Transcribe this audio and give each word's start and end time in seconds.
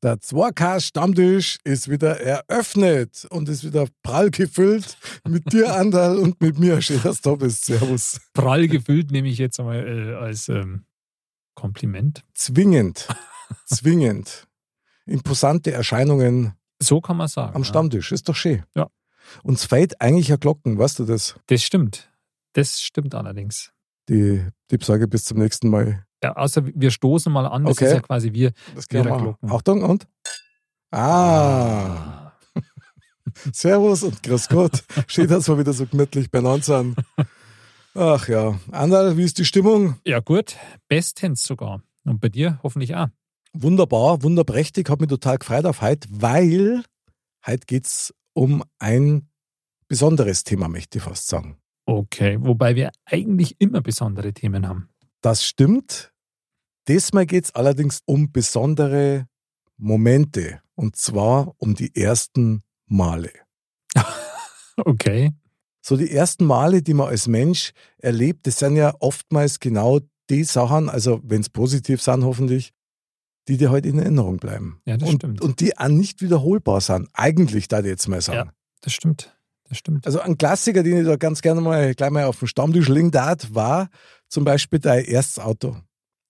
Der 0.00 0.20
Zwarka-Stammtisch 0.20 1.58
ist 1.64 1.90
wieder 1.90 2.20
eröffnet 2.20 3.26
und 3.30 3.48
ist 3.48 3.64
wieder 3.64 3.86
prall 4.04 4.30
gefüllt 4.30 4.96
mit 5.26 5.52
dir, 5.52 5.74
Andal, 5.76 6.18
und 6.18 6.40
mit 6.40 6.56
mir. 6.56 6.80
Schön, 6.80 7.02
dass 7.02 7.20
du 7.20 7.36
bist. 7.36 7.64
Servus. 7.64 8.20
Prall 8.32 8.68
gefüllt 8.68 9.10
nehme 9.10 9.26
ich 9.28 9.38
jetzt 9.38 9.58
einmal 9.58 9.86
äh, 9.86 10.14
als 10.14 10.48
ähm, 10.48 10.84
Kompliment. 11.54 12.24
Zwingend, 12.32 13.08
zwingend. 13.66 14.46
Imposante 15.04 15.72
Erscheinungen 15.72 16.52
So 16.80 17.00
kann 17.00 17.16
man 17.16 17.26
sagen. 17.26 17.56
am 17.56 17.62
ja. 17.62 17.68
Stammtisch. 17.68 18.12
Ist 18.12 18.28
doch 18.28 18.36
schön. 18.36 18.62
Ja. 18.76 18.88
Uns 19.42 19.64
fehlt 19.64 20.00
eigentlich 20.00 20.32
ein 20.32 20.38
Glocken, 20.38 20.78
weißt 20.78 21.00
du 21.00 21.06
das? 21.06 21.34
Das 21.46 21.62
stimmt. 21.64 22.08
Das 22.52 22.80
stimmt 22.80 23.16
allerdings. 23.16 23.72
Die 24.08 24.44
Tippsage 24.68 25.06
bis 25.08 25.24
zum 25.24 25.38
nächsten 25.38 25.68
Mal. 25.68 26.04
Ja, 26.22 26.34
außer 26.36 26.62
wir 26.66 26.90
stoßen 26.90 27.32
mal 27.32 27.46
an, 27.46 27.64
das 27.64 27.72
Okay. 27.76 27.86
ist 27.86 27.92
ja 27.92 28.00
quasi 28.00 28.32
wir. 28.32 28.52
Das 28.74 28.86
wir. 28.90 29.02
Glocken. 29.02 29.36
Achtung 29.50 29.82
und? 29.82 30.08
Ah, 30.90 32.32
Servus 33.52 34.02
und 34.02 34.22
Grüß 34.22 34.48
Gott. 34.48 34.84
Schön, 35.06 35.28
dass 35.28 35.48
wir 35.48 35.58
wieder 35.58 35.72
so 35.72 35.86
gemütlich 35.86 36.30
beieinander 36.30 36.62
sind. 36.62 36.96
Ach 37.94 38.26
ja. 38.28 38.58
Andal, 38.72 39.16
wie 39.16 39.24
ist 39.24 39.38
die 39.38 39.44
Stimmung? 39.44 39.96
Ja, 40.06 40.20
gut. 40.20 40.56
Bestens 40.88 41.42
sogar. 41.42 41.82
Und 42.04 42.20
bei 42.20 42.28
dir 42.30 42.58
hoffentlich 42.62 42.94
auch. 42.96 43.08
Wunderbar, 43.52 44.22
wunderprächtig. 44.22 44.88
Hat 44.88 45.00
mich 45.00 45.10
total 45.10 45.38
gefreut 45.38 45.66
auf 45.66 45.82
heute, 45.82 46.08
weil 46.10 46.82
heute 47.46 47.66
geht 47.66 47.86
es 47.86 48.14
um 48.32 48.64
ein 48.78 49.28
besonderes 49.88 50.44
Thema, 50.44 50.68
möchte 50.68 50.98
ich 50.98 51.04
fast 51.04 51.28
sagen. 51.28 51.58
Okay. 51.98 52.38
Wobei 52.40 52.76
wir 52.76 52.90
eigentlich 53.04 53.56
immer 53.58 53.80
besondere 53.80 54.32
Themen 54.32 54.68
haben. 54.68 54.88
Das 55.20 55.44
stimmt. 55.44 56.12
Diesmal 56.86 57.26
geht 57.26 57.44
es 57.46 57.54
allerdings 57.54 58.00
um 58.06 58.30
besondere 58.30 59.26
Momente. 59.76 60.60
Und 60.74 60.96
zwar 60.96 61.54
um 61.58 61.74
die 61.74 61.94
ersten 61.94 62.62
Male. 62.86 63.32
Okay. 64.84 65.32
So 65.80 65.96
die 65.96 66.12
ersten 66.12 66.44
Male, 66.44 66.82
die 66.82 66.94
man 66.94 67.08
als 67.08 67.26
Mensch 67.26 67.72
erlebt, 67.96 68.46
das 68.46 68.60
sind 68.60 68.76
ja 68.76 68.94
oftmals 69.00 69.58
genau 69.58 69.98
die 70.30 70.44
Sachen, 70.44 70.88
also 70.88 71.20
wenn 71.24 71.40
es 71.40 71.48
positiv 71.48 72.00
sind 72.00 72.24
hoffentlich, 72.24 72.72
die 73.48 73.56
dir 73.56 73.72
halt 73.72 73.86
in 73.86 73.98
Erinnerung 73.98 74.36
bleiben. 74.36 74.80
Ja, 74.84 74.96
das 74.96 75.08
und, 75.08 75.16
stimmt. 75.16 75.40
Und 75.40 75.58
die 75.58 75.76
auch 75.76 75.88
nicht 75.88 76.22
wiederholbar 76.22 76.80
sind. 76.80 77.08
Eigentlich, 77.12 77.66
da 77.66 77.80
ich 77.80 77.86
jetzt 77.86 78.06
mal 78.06 78.20
sagen. 78.20 78.50
Ja. 78.50 78.54
Das 78.82 78.92
stimmt. 78.92 79.36
Das 79.68 79.78
stimmt. 79.78 80.06
Also 80.06 80.20
ein 80.20 80.38
Klassiker, 80.38 80.82
den 80.82 81.00
ich 81.00 81.06
da 81.06 81.16
ganz 81.16 81.42
gerne 81.42 81.60
mal 81.60 81.94
gleich 81.94 82.10
mal 82.10 82.24
auf 82.24 82.38
dem 82.38 82.48
Stammtisch 82.48 82.88
liegen 82.88 83.10
darf, 83.10 83.38
war 83.52 83.88
zum 84.28 84.44
Beispiel 84.44 84.78
dein 84.78 85.04
erstes 85.04 85.42
Auto. 85.42 85.76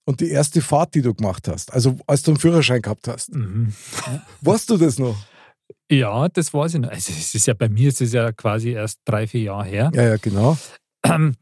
Und 0.05 0.21
die 0.21 0.29
erste 0.29 0.61
Fahrt, 0.61 0.95
die 0.95 1.01
du 1.01 1.13
gemacht 1.13 1.47
hast. 1.47 1.71
Also 1.71 1.97
als 2.07 2.23
du 2.23 2.31
einen 2.31 2.39
Führerschein 2.39 2.81
gehabt 2.81 3.07
hast. 3.07 3.33
Mhm. 3.33 3.73
Weißt 4.41 4.69
du 4.69 4.77
das 4.77 4.97
noch? 4.97 5.15
Ja, 5.91 6.27
das 6.29 6.53
weiß 6.53 6.75
ich 6.75 6.79
noch. 6.81 6.89
Also 6.89 7.11
es 7.11 7.33
ist 7.33 7.47
ja 7.47 7.53
bei 7.53 7.69
mir 7.69 7.89
ist 7.89 8.01
es 8.01 8.13
ja 8.13 8.31
quasi 8.31 8.71
erst 8.71 8.99
drei, 9.05 9.27
vier 9.27 9.41
Jahre 9.41 9.65
her. 9.65 9.91
Ja, 9.93 10.03
ja, 10.03 10.17
genau. 10.17 10.57
Ähm, 11.03 11.35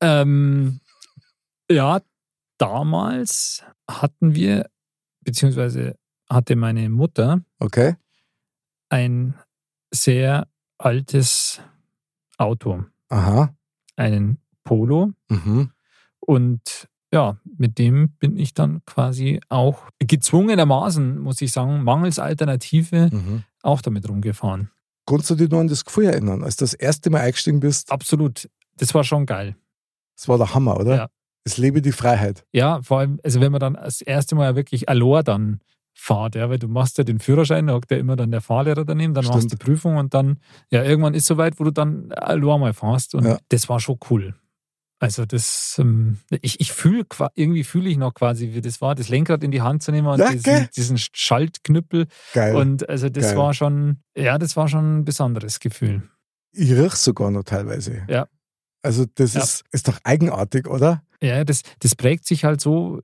ähm, 0.00 0.80
ja, 1.70 2.00
damals 2.58 3.62
hatten 3.90 4.34
wir, 4.34 4.68
beziehungsweise 5.20 5.96
hatte 6.28 6.56
meine 6.56 6.88
Mutter 6.88 7.42
Okay. 7.58 7.96
ein 8.90 9.34
sehr 9.90 10.48
altes 10.84 11.60
Auto, 12.38 12.84
Aha. 13.08 13.54
einen 13.96 14.38
Polo. 14.64 15.12
Mhm. 15.28 15.70
Und 16.20 16.88
ja, 17.12 17.38
mit 17.44 17.78
dem 17.78 18.10
bin 18.18 18.36
ich 18.36 18.54
dann 18.54 18.84
quasi 18.86 19.40
auch 19.48 19.88
gezwungenermaßen, 20.00 21.18
muss 21.18 21.40
ich 21.40 21.52
sagen, 21.52 21.84
mangels 21.84 22.18
Alternative 22.18 23.08
Mhm. 23.12 23.44
auch 23.62 23.80
damit 23.82 24.08
rumgefahren. 24.08 24.70
Kannst 25.06 25.30
du 25.30 25.34
dich 25.34 25.50
noch 25.50 25.60
an 25.60 25.68
das 25.68 25.84
Gefühl 25.84 26.06
erinnern, 26.06 26.42
als 26.42 26.56
du 26.56 26.64
das 26.64 26.74
erste 26.74 27.10
Mal 27.10 27.20
eingestiegen 27.20 27.60
bist? 27.60 27.92
Absolut. 27.92 28.48
Das 28.78 28.94
war 28.94 29.04
schon 29.04 29.26
geil. 29.26 29.54
Das 30.16 30.28
war 30.28 30.38
der 30.38 30.54
Hammer, 30.54 30.78
oder? 30.80 30.96
Ja. 30.96 31.08
Es 31.44 31.58
lebe 31.58 31.82
die 31.82 31.92
Freiheit. 31.92 32.44
Ja, 32.52 32.80
vor 32.82 33.00
allem, 33.00 33.20
also 33.22 33.40
wenn 33.40 33.52
man 33.52 33.60
dann 33.60 33.74
das 33.74 34.00
erste 34.00 34.34
Mal 34.34 34.56
wirklich 34.56 34.88
Alor 34.88 35.22
dann 35.22 35.60
fahrt, 35.94 36.34
ja, 36.34 36.50
weil 36.50 36.58
du 36.58 36.68
machst 36.68 36.98
ja 36.98 37.04
den 37.04 37.18
Führerschein, 37.20 37.66
da 37.68 37.74
hockt 37.74 37.90
ja 37.90 37.96
immer 37.96 38.16
dann 38.16 38.30
der 38.30 38.40
Fahrlehrer 38.40 38.84
daneben, 38.84 39.14
dann 39.14 39.24
machst 39.24 39.36
du 39.44 39.48
Stimmt. 39.48 39.52
die 39.62 39.64
Prüfung 39.64 39.96
und 39.96 40.12
dann, 40.12 40.38
ja, 40.70 40.82
irgendwann 40.82 41.14
ist 41.14 41.26
soweit, 41.26 41.58
wo 41.60 41.64
du 41.64 41.70
dann 41.70 42.12
Alor 42.12 42.58
mal 42.58 42.74
fährst 42.74 43.14
und 43.14 43.24
Ja. 43.24 43.38
das 43.48 43.68
war 43.68 43.80
schon 43.80 43.98
cool. 44.10 44.34
Also 45.00 45.26
das, 45.26 45.76
ähm, 45.78 46.18
ich, 46.40 46.60
ich 46.60 46.72
fühle, 46.72 47.04
irgendwie 47.34 47.64
fühle 47.64 47.90
ich 47.90 47.96
noch 47.96 48.14
quasi, 48.14 48.54
wie 48.54 48.60
das 48.60 48.80
war, 48.80 48.94
das 48.94 49.08
Lenkrad 49.08 49.44
in 49.44 49.50
die 49.50 49.60
Hand 49.60 49.82
zu 49.82 49.90
nehmen 49.92 50.06
und 50.08 50.18
Ja, 50.18 50.30
diesen, 50.30 50.68
diesen 50.76 50.98
Schaltknüppel 50.98 52.06
Geil. 52.32 52.54
und 52.56 52.88
also 52.88 53.08
das 53.08 53.24
Geil. 53.28 53.36
war 53.36 53.54
schon, 53.54 53.98
ja, 54.16 54.38
das 54.38 54.56
war 54.56 54.68
schon 54.68 54.98
ein 55.00 55.04
besonderes 55.04 55.60
Gefühl. 55.60 56.02
ich 56.52 56.70
riech 56.72 56.94
sogar 56.94 57.30
noch 57.30 57.42
teilweise. 57.44 58.04
Ja. 58.08 58.28
Also 58.82 59.04
das 59.14 59.34
Ja. 59.34 59.42
ist, 59.42 59.64
ist 59.72 59.88
doch 59.88 59.98
eigenartig, 60.04 60.68
oder? 60.68 61.02
Ja, 61.20 61.44
das, 61.44 61.62
das 61.80 61.94
prägt 61.94 62.26
sich 62.26 62.44
halt 62.44 62.60
so 62.60 63.00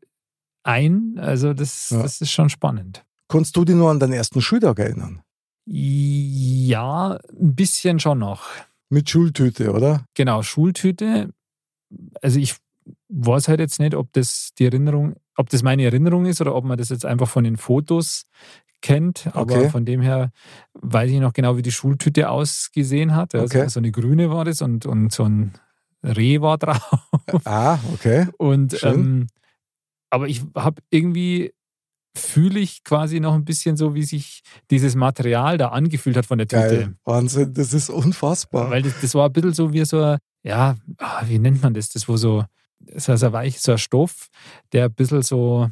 ein, 0.62 1.14
also 1.18 1.52
das, 1.54 1.90
Ja. 1.90 2.02
das 2.02 2.20
ist 2.20 2.30
schon 2.30 2.48
spannend. 2.50 3.04
Kannst 3.28 3.56
du 3.56 3.64
dich 3.64 3.76
nur 3.76 3.90
an 3.90 4.00
deinen 4.00 4.12
ersten 4.12 4.40
Schultag 4.40 4.78
erinnern? 4.78 5.22
Ja, 5.66 7.18
ein 7.38 7.54
bisschen 7.54 8.00
schon 8.00 8.18
noch. 8.18 8.48
Mit 8.88 9.08
Schultüte, 9.08 9.72
oder? 9.72 10.04
Genau, 10.14 10.42
Schultüte. 10.42 11.30
Also 12.22 12.38
ich 12.40 12.56
weiß 13.08 13.48
halt 13.48 13.60
jetzt 13.60 13.78
nicht, 13.78 13.94
ob 13.94 14.12
das 14.12 14.50
die 14.58 14.64
Erinnerung, 14.64 15.14
ob 15.36 15.48
das 15.50 15.62
meine 15.62 15.84
Erinnerung 15.84 16.26
ist 16.26 16.40
oder 16.40 16.54
ob 16.56 16.64
man 16.64 16.76
das 16.76 16.88
jetzt 16.88 17.04
einfach 17.06 17.28
von 17.28 17.44
den 17.44 17.56
Fotos 17.56 18.24
kennt. 18.82 19.28
Aber 19.34 19.54
Okay. 19.56 19.70
von 19.70 19.84
dem 19.84 20.00
her 20.00 20.32
weiß 20.74 21.10
ich 21.10 21.20
noch 21.20 21.32
genau, 21.32 21.56
wie 21.56 21.62
die 21.62 21.72
Schultüte 21.72 22.30
ausgesehen 22.30 23.14
hat. 23.14 23.34
Also 23.34 23.58
Okay. 23.58 23.68
So 23.68 23.78
eine 23.80 23.92
grüne 23.92 24.30
war 24.30 24.44
das 24.44 24.62
und, 24.62 24.86
und 24.86 25.12
so 25.12 25.24
ein 25.24 25.52
Reh 26.02 26.40
war 26.40 26.58
drauf. 26.58 26.80
Ah, 27.44 27.78
okay. 27.92 28.26
Und 28.38 28.72
Schön. 28.78 28.94
ähm, 28.94 29.26
aber 30.10 30.28
ich 30.28 30.42
habe 30.54 30.82
irgendwie 30.90 31.52
fühle 32.18 32.58
ich 32.58 32.82
quasi 32.82 33.20
noch 33.20 33.34
ein 33.34 33.44
bisschen 33.44 33.76
so, 33.76 33.94
wie 33.94 34.02
sich 34.02 34.42
dieses 34.70 34.96
Material 34.96 35.56
da 35.58 35.68
angefühlt 35.68 36.16
hat 36.16 36.26
von 36.26 36.38
der 36.38 36.48
Tüte. 36.48 36.62
Geil. 36.68 36.94
Wahnsinn, 37.04 37.54
das 37.54 37.72
ist 37.72 37.88
unfassbar. 37.88 38.68
Weil 38.70 38.82
das, 38.82 39.00
das 39.00 39.14
war 39.14 39.26
ein 39.28 39.32
bisschen 39.32 39.54
so 39.54 39.72
wie 39.72 39.84
so, 39.84 40.02
ein- 40.02 40.18
ja, 40.42 40.74
ah, 40.98 41.22
wie 41.26 41.38
nennt 41.38 41.62
man 41.62 41.72
das? 41.72 41.88
Das 41.90 42.08
war 42.08 42.18
so, 42.18 42.44
so, 42.96 43.14
so 43.14 43.32
weich, 43.32 43.60
so 43.60 43.72
ein 43.72 43.78
Stoff, 43.78 44.26
der 44.72 44.86
ein 44.86 44.92
bisschen 44.94 45.22
so, 45.22 45.70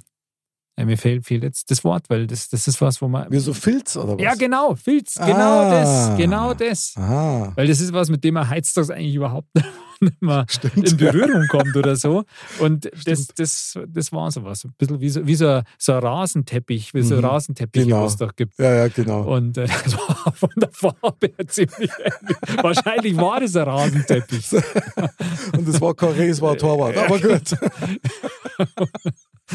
ja, 0.79 0.85
mir 0.85 0.97
fehlt, 0.97 1.27
fehlt 1.27 1.43
jetzt 1.43 1.71
das 1.71 1.83
Wort, 1.85 2.05
weil 2.09 2.27
das, 2.29 2.49
das 2.49 2.69
ist 2.69 2.81
was, 2.81 3.03
wo 3.03 3.09
man. 3.09 3.31
Wie 3.31 3.39
so 3.41 3.53
Filz, 3.53 3.97
oder 3.97 4.15
was? 4.17 4.23
ja, 4.23 4.35
genau, 4.35 4.75
Filz, 4.77 5.15
genau 5.17 5.35
Ah. 5.35 5.71
das, 5.71 6.17
genau 6.17 6.55
das. 6.55 6.95
Ah, 6.97 7.53
Weil 7.57 7.67
das 7.67 7.81
ist 7.81 7.93
was, 7.93 8.09
mit 8.09 8.23
dem 8.25 8.35
man 8.35 8.49
heutzutage 8.49 8.95
eigentlich 8.95 9.15
überhaupt 9.17 9.49
nicht 10.01 10.23
mehr 10.23 10.47
stimmt. 10.49 10.77
in 10.93 10.97
Berührung 10.97 11.47
kommt 11.49 11.75
oder 11.77 11.97
so. 11.97 12.23
Und 12.61 12.85
das, 13.05 13.25
Stimmt. 13.25 13.39
das, 13.41 13.79
das 13.89 14.13
war 14.13 14.31
sowas. 14.31 14.65
Ein 14.65 14.73
bisschen 14.79 15.01
wie 15.01 15.09
so, 15.09 15.27
wie 15.27 15.35
so, 15.35 15.49
ein- 15.49 15.65
so 15.77 15.93
ein 15.95 15.99
Rasenteppich, 15.99 16.95
wie 16.95 17.03
so 17.03 17.17
ein 17.17 17.21
Mhm. 17.23 17.27
Rasenteppich, 17.27 17.83
Genau. 17.85 18.05
was 18.05 18.13
es 18.13 18.19
doch 18.19 18.37
gibt. 18.37 18.57
Ja, 18.61 18.73
ja, 18.73 18.89
genau. 18.89 19.23
Und 19.35 19.59
äh, 19.59 19.67
das 19.85 19.95
war 19.99 20.33
von 20.37 20.51
der 20.57 20.69
Farbe 20.71 21.33
her 21.37 21.49
ziemlich 21.49 21.91
ähnlich. 21.99 22.37
Wahrscheinlich 22.63 23.17
war 23.17 23.41
das 23.41 23.57
ein 23.57 23.65
Rasenteppich. 23.69 24.53
Und 24.53 25.67
es 25.69 25.81
war 25.81 25.95
Reh, 26.01 26.29
es 26.29 26.41
war 26.41 26.57
Torwart. 26.57 26.97
Aber 26.97 27.19
gut. 27.19 27.57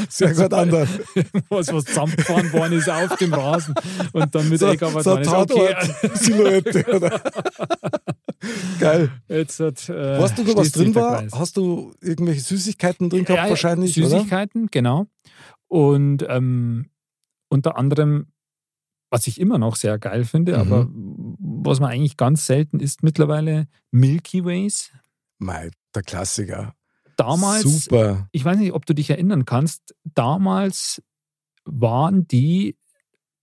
Sehr 0.10 0.34
gut, 0.34 0.54
Ander. 0.54 0.88
Was, 1.50 1.72
was 1.72 1.86
zusammengefahren 1.86 2.52
worden 2.54 2.74
ist 2.80 2.90
auf 2.90 3.16
dem 3.18 3.34
Rasen 3.34 3.76
und 4.14 4.34
dann 4.34 4.50
mit 4.50 4.60
So, 4.60 4.68
Eckarbeit 4.68 5.04
so 5.04 5.12
okay. 5.14 5.24
Tatort-Silhouette, 5.24 6.86
oder? 6.96 7.22
Geil. 8.80 9.12
Jetzt 9.28 9.60
hat, 9.60 9.88
äh, 9.90 10.20
Weißt 10.20 10.38
du, 10.38 10.56
was 10.56 10.72
drin 10.72 10.96
war? 10.96 11.20
Kreis. 11.22 11.32
Hast 11.34 11.58
du 11.58 11.94
irgendwelche 12.02 12.42
Süßigkeiten 12.42 13.10
drin 13.10 13.26
gehabt 13.26 13.44
Ja, 13.44 13.50
wahrscheinlich, 13.50 13.94
Süßigkeiten, 13.94 14.68
genau. 14.72 15.08
Und 15.68 16.26
ähm, 16.28 16.90
unter 17.50 17.78
anderem, 17.78 18.28
was 19.12 19.28
ich 19.28 19.40
immer 19.40 19.58
noch 19.60 19.76
sehr 19.76 19.98
geil 20.00 20.26
finde, 20.26 20.54
Mhm. 20.54 20.60
aber 20.60 20.88
was 21.64 21.80
man 21.80 21.92
eigentlich 21.92 22.18
ganz 22.18 22.46
selten 22.46 22.80
isst 22.80 23.04
mittlerweile, 23.04 23.68
Milky 23.92 24.44
Ways. 24.44 24.90
oder? 24.92 25.00
Mei, 25.40 25.72
der 25.96 26.04
Klassiker. 26.04 26.74
Damals, 27.18 27.64
Super. 27.64 28.28
ich 28.32 28.44
weiß 28.46 28.58
nicht, 28.58 28.74
ob 28.74 28.86
du 28.86 28.94
dich 28.94 29.10
erinnern 29.10 29.46
kannst, 29.46 29.96
damals 30.16 31.02
waren 31.66 32.28
die 32.28 32.78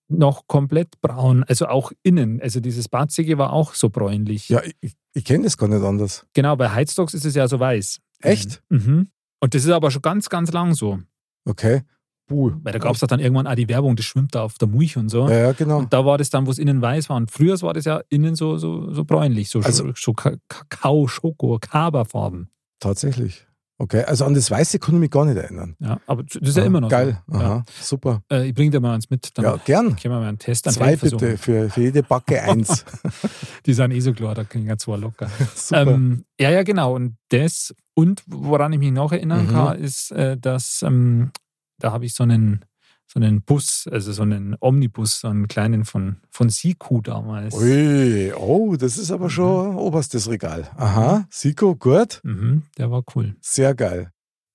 noch 0.08 0.46
komplett 0.48 1.00
braun, 1.00 1.44
also 1.44 1.66
auch 1.68 1.92
innen. 2.02 2.40
Also 2.40 2.60
dieses 2.60 2.88
Batzige 2.88 3.38
war 3.38 3.52
auch 3.52 3.74
so 3.74 3.90
bräunlich. 3.90 4.48
Ja, 4.48 4.60
ich, 4.80 4.94
ich 5.14 5.24
kenne 5.24 5.44
das 5.44 5.56
gar 5.56 5.68
nicht 5.68 5.82
anders. 5.84 6.26
Genau, 6.34 6.56
bei 6.56 6.70
Heizdogs 6.70 7.14
ist 7.14 7.24
es 7.24 7.34
ja 7.34 7.46
so 7.46 7.60
weiß. 7.60 8.00
Echt? 8.20 8.62
Mhm. 8.70 9.08
Und 9.40 9.54
das 9.54 9.64
ist 9.64 9.70
aber 9.70 9.90
schon 9.90 10.02
ganz, 10.02 10.28
ganz 10.28 10.50
lang 10.52 10.74
so. 10.74 10.98
Okay. 11.44 11.82
Puh. 12.26 12.52
Weil 12.62 12.72
da 12.72 12.78
gab 12.78 12.94
es 12.94 13.00
dann 13.00 13.18
irgendwann 13.20 13.46
auch 13.46 13.54
die 13.54 13.68
Werbung, 13.68 13.96
das 13.96 14.04
schwimmt 14.04 14.34
da 14.34 14.42
auf 14.42 14.58
der 14.58 14.68
Mulch 14.68 14.96
und 14.96 15.08
so. 15.08 15.28
Ja, 15.28 15.38
ja, 15.38 15.52
genau. 15.52 15.78
Und 15.78 15.92
da 15.92 16.04
war 16.04 16.18
das 16.18 16.30
dann, 16.30 16.46
wo 16.46 16.50
es 16.50 16.58
innen 16.58 16.82
weiß 16.82 17.08
war. 17.08 17.16
Und 17.16 17.30
früher 17.30 17.60
war 17.62 17.72
das 17.74 17.84
ja 17.86 18.02
innen 18.08 18.34
so, 18.36 18.56
so, 18.58 18.92
so 18.92 19.04
bräunlich, 19.04 19.48
so, 19.48 19.60
Also- 19.60 19.92
so 19.96 20.12
Ka- 20.12 20.36
Kakao, 20.48 21.06
Schoko, 21.08 21.58
Kaberfarben. 21.60 22.50
Tatsächlich. 22.80 23.46
Okay, 23.82 24.02
also 24.04 24.26
an 24.26 24.34
das 24.34 24.50
Weiße 24.50 24.78
kann 24.78 24.96
ich 24.96 25.00
mich 25.00 25.10
gar 25.10 25.24
nicht 25.24 25.38
erinnern. 25.38 25.74
Ja, 25.80 25.98
aber 26.06 26.22
das 26.22 26.36
ist 26.36 26.54
ja 26.54 26.62
Ah, 26.64 26.66
immer 26.66 26.82
noch 26.82 26.90
Geil. 26.90 27.22
so. 27.26 27.32
Ja. 27.38 27.40
Aha, 27.40 27.64
super. 27.80 28.22
Äh, 28.30 28.48
ich 28.48 28.54
bringe 28.54 28.70
dir 28.72 28.78
mal 28.80 28.94
eins 28.94 29.08
mit, 29.08 29.30
dann 29.38 29.44
Ja, 29.46 29.56
gern. 29.56 29.96
können 29.96 30.14
wir 30.14 30.20
mal 30.20 30.28
einen 30.28 30.38
Test 30.38 30.66
an 30.68 30.74
Zwei 30.74 30.96
bitte, 30.96 31.38
für, 31.38 31.70
für 31.70 31.80
jede 31.80 32.02
Backe 32.02 32.42
eins. 32.42 32.84
Die 33.64 33.72
sind 33.72 33.92
eh 33.92 34.00
so 34.00 34.12
klar, 34.12 34.34
da 34.34 34.44
kriegen 34.44 34.66
wir 34.66 34.76
zwei 34.76 34.96
locker. 34.96 35.30
super. 35.54 35.92
Ähm, 35.94 36.26
ja, 36.38 36.50
ja, 36.50 36.62
genau. 36.62 36.94
Und 36.94 37.16
das, 37.30 37.74
und 37.94 38.22
woran 38.26 38.74
ich 38.74 38.78
mich 38.80 38.92
noch 38.92 39.12
erinnern 39.12 39.46
Mhm. 39.46 39.50
kann, 39.50 39.78
ist, 39.78 40.10
äh, 40.12 40.36
dass 40.36 40.82
ähm, 40.82 41.30
da 41.78 41.90
habe 41.92 42.04
ich 42.04 42.12
so 42.14 42.22
einen, 42.24 42.66
so 43.12 43.18
einen 43.18 43.42
Bus, 43.42 43.88
also 43.90 44.12
so 44.12 44.22
einen 44.22 44.56
Omnibus, 44.60 45.20
so 45.20 45.28
einen 45.28 45.48
kleinen 45.48 45.84
von, 45.84 46.16
von 46.30 46.48
Siku 46.48 47.00
damals. 47.00 47.54
Ui, 47.54 48.32
oh, 48.34 48.76
das 48.76 48.98
ist 48.98 49.10
aber 49.10 49.28
schon 49.30 49.74
oberstes 49.76 50.28
Regal. 50.30 50.70
Aha, 50.76 51.26
Siko, 51.30 51.74
gut. 51.74 52.20
Mhm, 52.22 52.62
der 52.78 52.90
war 52.90 53.02
cool. 53.16 53.34
Sehr 53.40 53.74
geil. 53.74 54.10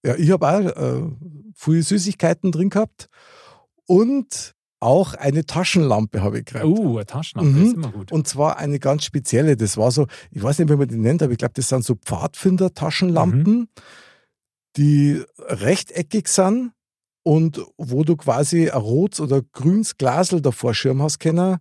Ja, 0.05 0.15
ich 0.15 0.31
habe 0.31 0.47
auch 0.47 0.59
äh, 0.61 1.01
viele 1.53 1.83
Süßigkeiten 1.83 2.51
drin 2.53 2.69
gehabt 2.69 3.09
und 3.87 4.53
auch 4.79 5.15
eine 5.15 5.45
Taschenlampe 5.45 6.21
habe 6.21 6.39
ich 6.39 6.45
gekriegt. 6.45 6.65
Oh, 6.65 6.95
eine 6.97 7.05
Taschenlampe 7.05 7.51
Mhm. 7.59 7.65
ist 7.65 7.73
immer 7.73 7.91
gut. 7.91 8.11
Und 8.11 8.27
zwar 8.27 8.57
eine 8.57 8.77
ganz 8.79 9.03
spezielle. 9.03 9.57
Das 9.57 9.77
war 9.77 9.89
so, 9.91 10.05
ich 10.31 10.43
weiß 10.43 10.59
nicht, 10.59 10.69
wie 10.69 10.75
man 10.75 10.87
die 10.87 10.95
nennt, 10.97 11.23
aber 11.23 11.31
ich 11.31 11.39
glaube, 11.39 11.53
das 11.55 11.69
sind 11.69 11.83
so 11.83 11.95
Pfadfinder-Taschenlampen, 11.95 13.53
Mhm. 13.61 13.67
die 14.77 15.23
rechteckig 15.39 16.27
sind 16.27 16.71
und 17.25 17.59
wo 17.77 18.03
du 18.03 18.15
quasi 18.15 18.69
ein 18.69 18.79
rotes 18.79 19.19
oder 19.19 19.41
grünes 19.51 19.97
Glasel 19.97 20.41
davor 20.41 20.73
Schirm 20.75 21.01
hast 21.01 21.19
können, 21.19 21.57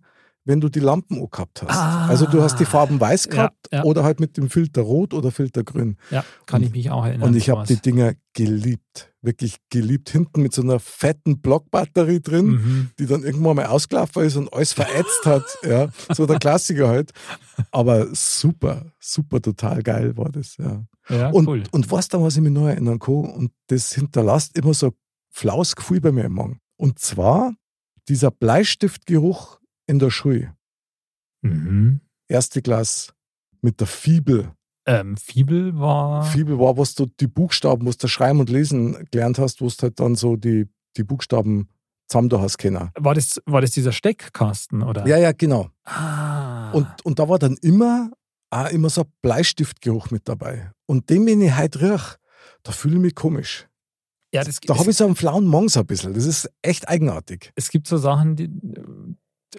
wenn 0.47 0.61
du 0.61 0.69
die 0.69 0.79
Lampen 0.79 1.19
angehabt 1.19 1.63
hast. 1.63 1.75
Ah. 1.75 2.05
Also 2.07 2.27
du 2.27 2.39
hast 2.43 2.59
die 2.59 2.65
Farben 2.65 2.99
weiß 2.99 3.25
Ja, 3.25 3.31
gehabt 3.31 3.67
ja. 3.73 3.83
oder 3.83 4.03
halt 4.03 4.19
mit 4.19 4.37
dem 4.37 4.51
Filter 4.51 4.83
rot 4.83 5.15
oder 5.15 5.31
Filter 5.31 5.63
grün. 5.63 5.97
ja, 6.11 6.23
kann 6.45 6.61
ich 6.61 6.71
mich 6.71 6.91
auch 6.91 7.03
erinnern. 7.03 7.29
Und 7.29 7.35
ich 7.35 7.49
habe 7.49 7.65
die 7.65 7.77
Dinger 7.81 8.13
geliebt. 8.33 9.11
Wirklich 9.23 9.55
geliebt. 9.71 10.11
Hinten 10.11 10.43
mit 10.43 10.53
so 10.53 10.61
einer 10.61 10.79
fetten 10.79 11.41
Blockbatterie 11.41 12.21
drin, 12.21 12.45
Mhm. 12.45 12.89
die 12.99 13.07
dann 13.07 13.23
irgendwann 13.23 13.55
mal 13.55 13.65
ausgelaufen 13.65 14.23
ist 14.23 14.35
und 14.35 14.53
alles 14.53 14.73
verätzt 14.73 15.25
hat. 15.25 15.41
Ja, 15.67 15.87
so 16.13 16.27
der 16.27 16.37
Klassiker 16.37 16.89
halt. 16.89 17.09
Aber 17.71 18.13
super, 18.13 18.85
super, 18.99 19.41
total 19.41 19.81
geil 19.81 20.15
war 20.15 20.29
das. 20.29 20.57
Ja. 20.57 20.83
Ja, 21.09 21.29
Und, 21.31 21.47
cool. 21.47 21.63
und 21.71 21.89
weißt 21.91 22.13
du, 22.13 22.21
was 22.21 22.35
ich 22.35 22.41
mich 22.43 22.51
noch 22.53 22.67
erinnern 22.67 22.99
kann? 22.99 23.15
Und 23.15 23.51
das 23.67 23.93
hinterlässt 23.93 24.55
immer 24.55 24.75
so 24.75 24.91
flaues 25.35 25.75
Gefühl 25.75 26.01
bei 26.01 26.11
mir 26.11 26.25
im 26.25 26.33
Magen. 26.33 26.59
Und 26.77 26.99
zwar 26.99 27.53
dieser 28.07 28.31
Bleistiftgeruch 28.31 29.59
in 29.87 29.99
der 29.99 30.09
Schule. 30.09 30.55
Mhm. 31.41 31.99
Erste 32.27 32.61
Klasse 32.61 33.11
mit 33.61 33.79
der 33.79 33.87
Fibel. 33.87 34.51
Ähm, 34.87 35.17
Fibel 35.17 35.77
war. 35.77 36.23
Fibel 36.23 36.59
war, 36.59 36.77
was 36.77 36.95
du 36.95 37.07
die 37.19 37.27
Buchstaben, 37.27 37.85
was 37.85 37.97
du 37.97 38.07
schreiben 38.07 38.39
und 38.39 38.49
lesen 38.49 39.07
gelernt 39.11 39.39
hast, 39.39 39.61
wo 39.61 39.67
du 39.67 39.73
halt 39.81 39.99
dann 39.99 40.15
so 40.15 40.35
die, 40.35 40.67
die 40.95 41.03
Buchstaben 41.03 41.69
zusammen 42.07 42.29
da 42.29 42.39
hast 42.39 42.57
können. 42.57 42.91
War 42.95 43.15
das, 43.15 43.41
war 43.45 43.61
das 43.61 43.71
dieser 43.71 43.91
Steckkasten, 43.91 44.83
oder? 44.83 45.07
Ja, 45.07 45.17
ja, 45.17 45.31
genau. 45.31 45.69
Ah. 45.85 46.71
Und, 46.71 46.87
und 47.03 47.19
da 47.19 47.27
war 47.27 47.39
dann 47.39 47.57
immer, 47.61 48.11
auch 48.51 48.69
immer 48.69 48.89
so 48.89 49.01
ein 49.01 49.11
Bleistiftgeruch 49.21 50.11
mit 50.11 50.29
dabei. 50.29 50.71
Und 50.85 51.09
den, 51.09 51.25
wenn 51.25 51.41
ich 51.41 51.57
heute 51.57 51.81
riech, 51.81 52.17
da 52.63 52.71
fühle 52.71 52.95
ich 52.95 53.01
mich 53.01 53.15
komisch. 53.15 53.67
Ja, 54.35 54.43
das, 54.43 54.59
Da 54.59 54.77
habe 54.77 54.91
ich 54.91 54.97
so 54.97 55.05
einen 55.05 55.15
flauen 55.15 55.45
Mong 55.45 55.69
so 55.69 55.79
ein 55.81 55.85
bisschen. 55.85 56.13
Das 56.13 56.25
ist 56.25 56.49
echt 56.61 56.87
eigenartig. 56.87 57.51
es 57.55 57.69
gibt 57.69 57.87
so 57.87 57.97
Sachen, 57.97 58.35
die, 58.35 58.49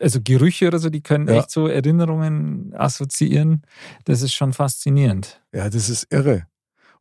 also 0.00 0.20
Gerüche 0.22 0.68
oder 0.68 0.78
so, 0.78 0.90
die 0.90 1.00
können 1.02 1.26
Ja. 1.28 1.34
echt 1.40 1.50
so 1.50 1.66
Erinnerungen 1.66 2.72
assoziieren. 2.74 3.62
Das 4.04 4.22
ist 4.22 4.34
schon 4.34 4.52
faszinierend. 4.52 5.42
Ja, 5.52 5.68
das 5.70 5.88
ist 5.88 6.06
irre. 6.10 6.46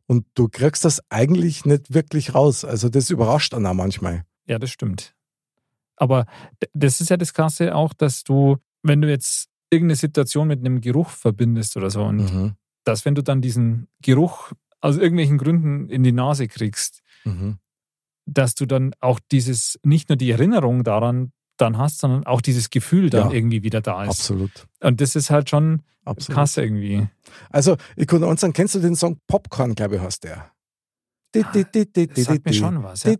Und 0.06 0.24
du 0.34 0.48
kriegst 0.48 0.84
das 0.84 1.02
eigentlich 1.10 1.64
nicht 1.64 1.92
wirklich 1.92 2.34
raus. 2.34 2.64
Also 2.64 2.88
das 2.88 3.10
überrascht 3.10 3.52
dann 3.52 3.66
auch 3.66 3.74
manchmal. 3.74 4.24
Ja, 4.46 4.58
das 4.58 4.70
stimmt. 4.70 5.14
Aber 5.96 6.26
das 6.74 7.00
ist 7.00 7.10
ja 7.10 7.16
das 7.16 7.32
Krasse 7.34 7.74
auch, 7.74 7.92
dass 7.94 8.22
du, 8.22 8.56
wenn 8.82 9.00
du 9.00 9.08
jetzt 9.08 9.48
irgendeine 9.70 9.96
Situation 9.96 10.46
mit 10.48 10.60
einem 10.60 10.80
Geruch 10.80 11.10
verbindest 11.10 11.76
oder 11.76 11.90
so, 11.90 12.02
und 12.04 12.18
Mhm. 12.32 12.52
dass 12.84 13.04
wenn 13.04 13.14
du 13.16 13.22
dann 13.22 13.40
diesen 13.42 13.88
Geruch 14.00 14.52
aus 14.80 14.96
irgendwelchen 14.96 15.38
Gründen 15.38 15.88
in 15.88 16.02
die 16.04 16.12
Nase 16.12 16.46
kriegst, 16.48 17.02
Mhm. 17.24 17.58
Dass 18.26 18.54
du 18.54 18.66
dann 18.66 18.92
auch 19.00 19.20
dieses, 19.32 19.78
nicht 19.82 20.08
nur 20.08 20.16
die 20.16 20.30
Erinnerung 20.30 20.84
daran 20.84 21.32
dann 21.56 21.78
hast, 21.78 22.00
sondern 22.00 22.26
auch 22.26 22.40
dieses 22.40 22.68
Gefühl 22.70 23.08
dann 23.08 23.30
Ja. 23.30 23.34
irgendwie 23.36 23.62
wieder 23.62 23.80
da 23.80 24.02
ist. 24.04 24.10
Absolut. 24.10 24.66
Und 24.80 25.00
das 25.00 25.16
ist 25.16 25.30
halt 25.30 25.48
schon 25.48 25.82
Absolut. 26.04 26.36
krass 26.36 26.56
irgendwie. 26.56 27.06
Also, 27.50 27.76
ich 27.96 28.06
kann 28.06 28.22
uns 28.24 28.42
sagen, 28.42 28.52
kennst 28.52 28.74
du 28.74 28.80
den 28.80 28.94
Song 28.94 29.18
Popcorn, 29.26 29.74
glaube 29.74 29.96
ich, 29.96 30.02
heißt 30.02 30.24
der? 30.24 30.50
Das 31.42 32.24
sagt 32.24 32.44
mir 32.44 32.52
schon 32.52 32.82
was. 32.82 33.02
Ja. 33.04 33.14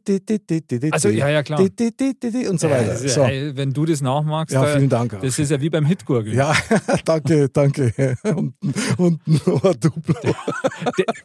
Also, 0.90 1.08
ja, 1.08 1.28
ja, 1.28 1.42
klar. 1.42 1.60
Und 1.60 2.60
so 2.60 2.70
weiter. 2.70 2.96
So. 2.96 3.20
wenn 3.22 3.72
du 3.72 3.84
das 3.84 4.00
nachmachst, 4.00 4.52
Ja, 4.54 4.62
da- 4.64 4.76
vielen 4.76 4.88
Dank. 4.88 5.18
das 5.20 5.38
ist 5.38 5.50
ja 5.50 5.60
wie 5.60 5.70
beim 5.70 5.84
Hitgurgeln. 5.86 6.36
Ja, 6.36 6.54
danke, 7.04 7.48
danke. 7.48 8.16
Und, 8.24 8.54
und 8.98 9.26
ein 9.26 9.40
Ohr-Duplo. 9.46 10.14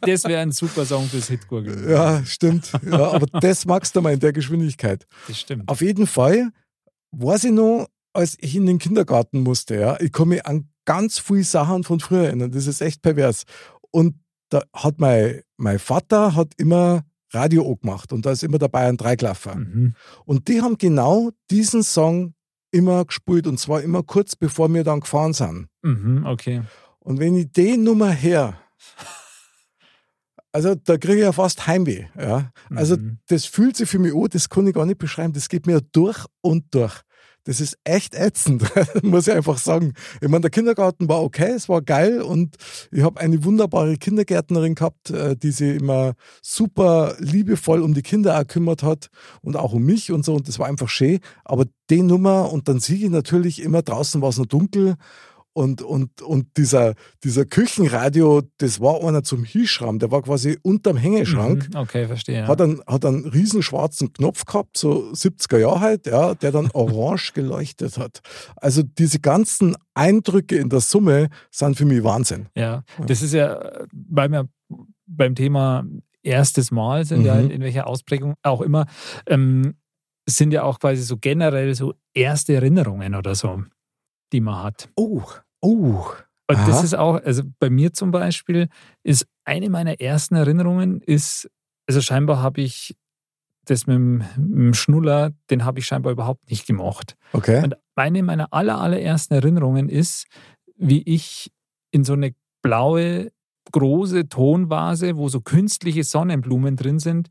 Das 0.02 0.24
wäre 0.24 0.40
ein 0.42 0.52
super 0.52 0.84
Song 0.84 1.06
fürs 1.06 1.28
Hitgurgeln. 1.28 1.88
Ja, 1.88 2.24
stimmt. 2.24 2.72
Ja, 2.84 3.12
aber 3.12 3.26
das 3.40 3.64
magst 3.66 3.94
du 3.94 4.00
mal 4.02 4.12
in 4.12 4.20
der 4.20 4.32
Geschwindigkeit. 4.32 5.06
Das 5.28 5.38
stimmt. 5.40 5.68
Auf 5.68 5.80
jeden 5.80 6.06
Fall 6.06 6.50
weiß 7.12 7.44
ich 7.44 7.52
noch, 7.52 7.86
als 8.12 8.36
ich 8.40 8.56
in 8.56 8.66
den 8.66 8.78
Kindergarten 8.78 9.40
musste, 9.40 9.76
ja, 9.78 9.98
ich 10.00 10.16
mich 10.24 10.44
an 10.46 10.68
ganz 10.84 11.18
viele 11.18 11.44
Sachen 11.44 11.84
von 11.84 12.00
früher 12.00 12.24
erinnern. 12.24 12.50
Das 12.50 12.66
ist 12.66 12.80
echt 12.80 13.02
pervers. 13.02 13.44
Und 13.90 14.16
da 14.50 14.62
hat 14.74 14.98
mein, 14.98 15.40
mein 15.62 15.78
Vater 15.78 16.34
hat 16.34 16.52
immer 16.56 17.04
Radio 17.32 17.70
angemacht 17.70 18.12
und 18.12 18.26
da 18.26 18.32
ist 18.32 18.42
immer 18.42 18.58
dabei 18.58 18.88
ein 18.88 18.96
Dreiklaffer. 18.96 19.54
Mhm. 19.54 19.94
Und 20.26 20.48
die 20.48 20.60
haben 20.60 20.76
genau 20.76 21.30
diesen 21.50 21.82
Song 21.82 22.34
immer 22.72 23.04
gespielt 23.04 23.46
und 23.46 23.58
zwar 23.58 23.80
immer 23.82 24.02
kurz 24.02 24.34
bevor 24.36 24.72
wir 24.74 24.84
dann 24.84 25.00
gefahren 25.00 25.32
sind. 25.32 25.68
Mhm, 25.82 26.26
okay. 26.26 26.62
Und 26.98 27.20
wenn 27.20 27.36
ich 27.36 27.50
die 27.52 27.76
Nummer 27.76 28.10
her, 28.10 28.58
also 30.52 30.74
da 30.74 30.98
kriege 30.98 31.18
ich 31.18 31.22
ja 31.22 31.32
fast 31.32 31.66
Heimweh. 31.66 32.06
Ja. 32.18 32.50
Also 32.74 32.96
Mhm. 32.96 33.18
das 33.28 33.46
fühlt 33.46 33.76
sich 33.76 33.88
für 33.88 33.98
mich 33.98 34.14
an, 34.14 34.28
das 34.30 34.48
kann 34.48 34.66
ich 34.66 34.74
gar 34.74 34.84
nicht 34.84 34.98
beschreiben. 34.98 35.32
Das 35.32 35.48
geht 35.48 35.66
mir 35.66 35.80
durch 35.80 36.26
und 36.42 36.74
durch. 36.74 37.00
Das 37.44 37.60
ist 37.60 37.76
echt 37.84 38.14
ätzend, 38.14 38.64
muss 39.02 39.26
ich 39.26 39.34
einfach 39.34 39.58
sagen. 39.58 39.94
Ich 40.20 40.28
meine, 40.28 40.42
der 40.42 40.50
Kindergarten 40.50 41.08
war 41.08 41.22
okay, 41.22 41.50
es 41.50 41.68
war 41.68 41.82
geil 41.82 42.22
und 42.22 42.56
ich 42.90 43.02
habe 43.02 43.20
eine 43.20 43.44
wunderbare 43.44 43.96
Kindergärtnerin 43.96 44.76
gehabt, 44.76 45.10
äh, 45.10 45.36
die 45.36 45.50
sich 45.50 45.76
immer 45.80 46.14
super 46.40 47.16
liebevoll 47.18 47.82
um 47.82 47.94
die 47.94 48.02
Kinder 48.02 48.38
auch 48.38 48.46
kümmert 48.46 48.82
hat 48.82 49.08
und 49.40 49.56
auch 49.56 49.72
um 49.72 49.82
mich 49.82 50.12
und 50.12 50.24
so 50.24 50.34
und 50.34 50.46
das 50.46 50.58
war 50.58 50.68
einfach 50.68 50.88
schön. 50.88 51.18
Aber 51.44 51.66
die 51.90 52.02
Nummer 52.02 52.52
und 52.52 52.68
dann 52.68 52.78
sehe 52.78 52.96
ich 52.96 53.10
natürlich 53.10 53.60
immer 53.60 53.82
draußen 53.82 54.22
war 54.22 54.28
es 54.28 54.38
noch 54.38 54.46
dunkel 54.46 54.94
und, 55.54 55.82
und, 55.82 56.22
und 56.22 56.56
dieser, 56.56 56.94
dieser 57.24 57.44
Küchenradio, 57.44 58.42
das 58.58 58.80
war 58.80 59.02
einer 59.04 59.22
zum 59.22 59.44
Hinschrauben, 59.44 59.98
der 59.98 60.10
war 60.10 60.22
quasi 60.22 60.58
unterm 60.62 60.96
Hängeschrank. 60.96 61.68
Mhm, 61.72 61.76
Okay, 61.76 62.06
verstehe. 62.06 62.46
Hat 62.46 62.60
einen, 62.60 62.80
hat 62.86 63.04
einen 63.04 63.26
riesen 63.26 63.62
schwarzen 63.62 64.12
Knopf 64.12 64.44
gehabt, 64.44 64.76
so 64.78 65.10
70er 65.12 65.58
Jahre 65.58 65.80
halt, 65.80 66.06
ja, 66.06 66.34
der 66.34 66.52
dann 66.52 66.70
orange 66.74 67.32
geleuchtet 67.34 67.98
hat. 67.98 68.20
Also 68.56 68.82
diese 68.82 69.20
ganzen 69.20 69.76
Eindrücke 69.94 70.56
in 70.56 70.68
der 70.68 70.80
Summe 70.80 71.28
sind 71.50 71.76
für 71.76 71.84
mich 71.84 72.02
Wahnsinn. 72.02 72.46
Ja, 72.56 72.84
das 73.06 73.22
ist 73.22 73.34
ja, 73.34 73.60
weil 73.92 74.30
wir 74.30 74.48
beim 75.06 75.34
Thema 75.34 75.84
erstes 76.22 76.70
Mal 76.70 77.04
sind, 77.04 77.24
ja, 77.24 77.34
Mhm. 77.34 77.50
in 77.50 77.60
welcher 77.62 77.86
Ausprägung 77.86 78.34
auch 78.42 78.60
immer, 78.62 78.86
ähm, 79.26 79.74
sind 80.26 80.52
ja 80.52 80.62
auch 80.62 80.78
quasi 80.78 81.02
so 81.02 81.16
generell 81.18 81.74
so 81.74 81.94
erste 82.14 82.54
Erinnerungen 82.54 83.14
oder 83.16 83.34
so, 83.34 83.64
die 84.32 84.40
man 84.40 84.62
hat. 84.62 84.90
Oh, 84.96 85.22
oh. 85.60 86.06
Und 86.48 86.56
Aha. 86.56 86.66
das 86.66 86.84
ist 86.84 86.94
auch, 86.94 87.22
also 87.22 87.42
bei 87.58 87.70
mir 87.70 87.92
zum 87.92 88.10
Beispiel, 88.10 88.68
ist 89.02 89.26
eine 89.44 89.70
meiner 89.70 90.00
ersten 90.00 90.34
Erinnerungen 90.34 91.00
ist, 91.00 91.50
also 91.86 92.00
scheinbar 92.00 92.42
habe 92.42 92.60
ich 92.60 92.96
das 93.64 93.86
mit 93.86 93.96
dem, 93.96 94.18
mit 94.18 94.28
dem 94.36 94.74
Schnuller, 94.74 95.32
den 95.50 95.64
habe 95.64 95.78
ich 95.78 95.86
scheinbar 95.86 96.12
überhaupt 96.12 96.50
nicht 96.50 96.66
gemacht. 96.66 97.16
Okay. 97.32 97.62
Und 97.62 97.76
eine 97.94 98.22
meiner 98.22 98.52
aller, 98.52 98.80
allerersten 98.80 99.34
Erinnerungen 99.34 99.88
ist, 99.88 100.26
wie 100.76 101.02
ich 101.02 101.52
in 101.92 102.04
so 102.04 102.14
eine 102.14 102.34
blaue 102.62 103.30
große 103.70 104.28
Tonvase, 104.28 105.16
wo 105.16 105.28
so 105.28 105.40
künstliche 105.40 106.04
Sonnenblumen 106.04 106.76
drin 106.76 106.98
sind, 106.98 107.28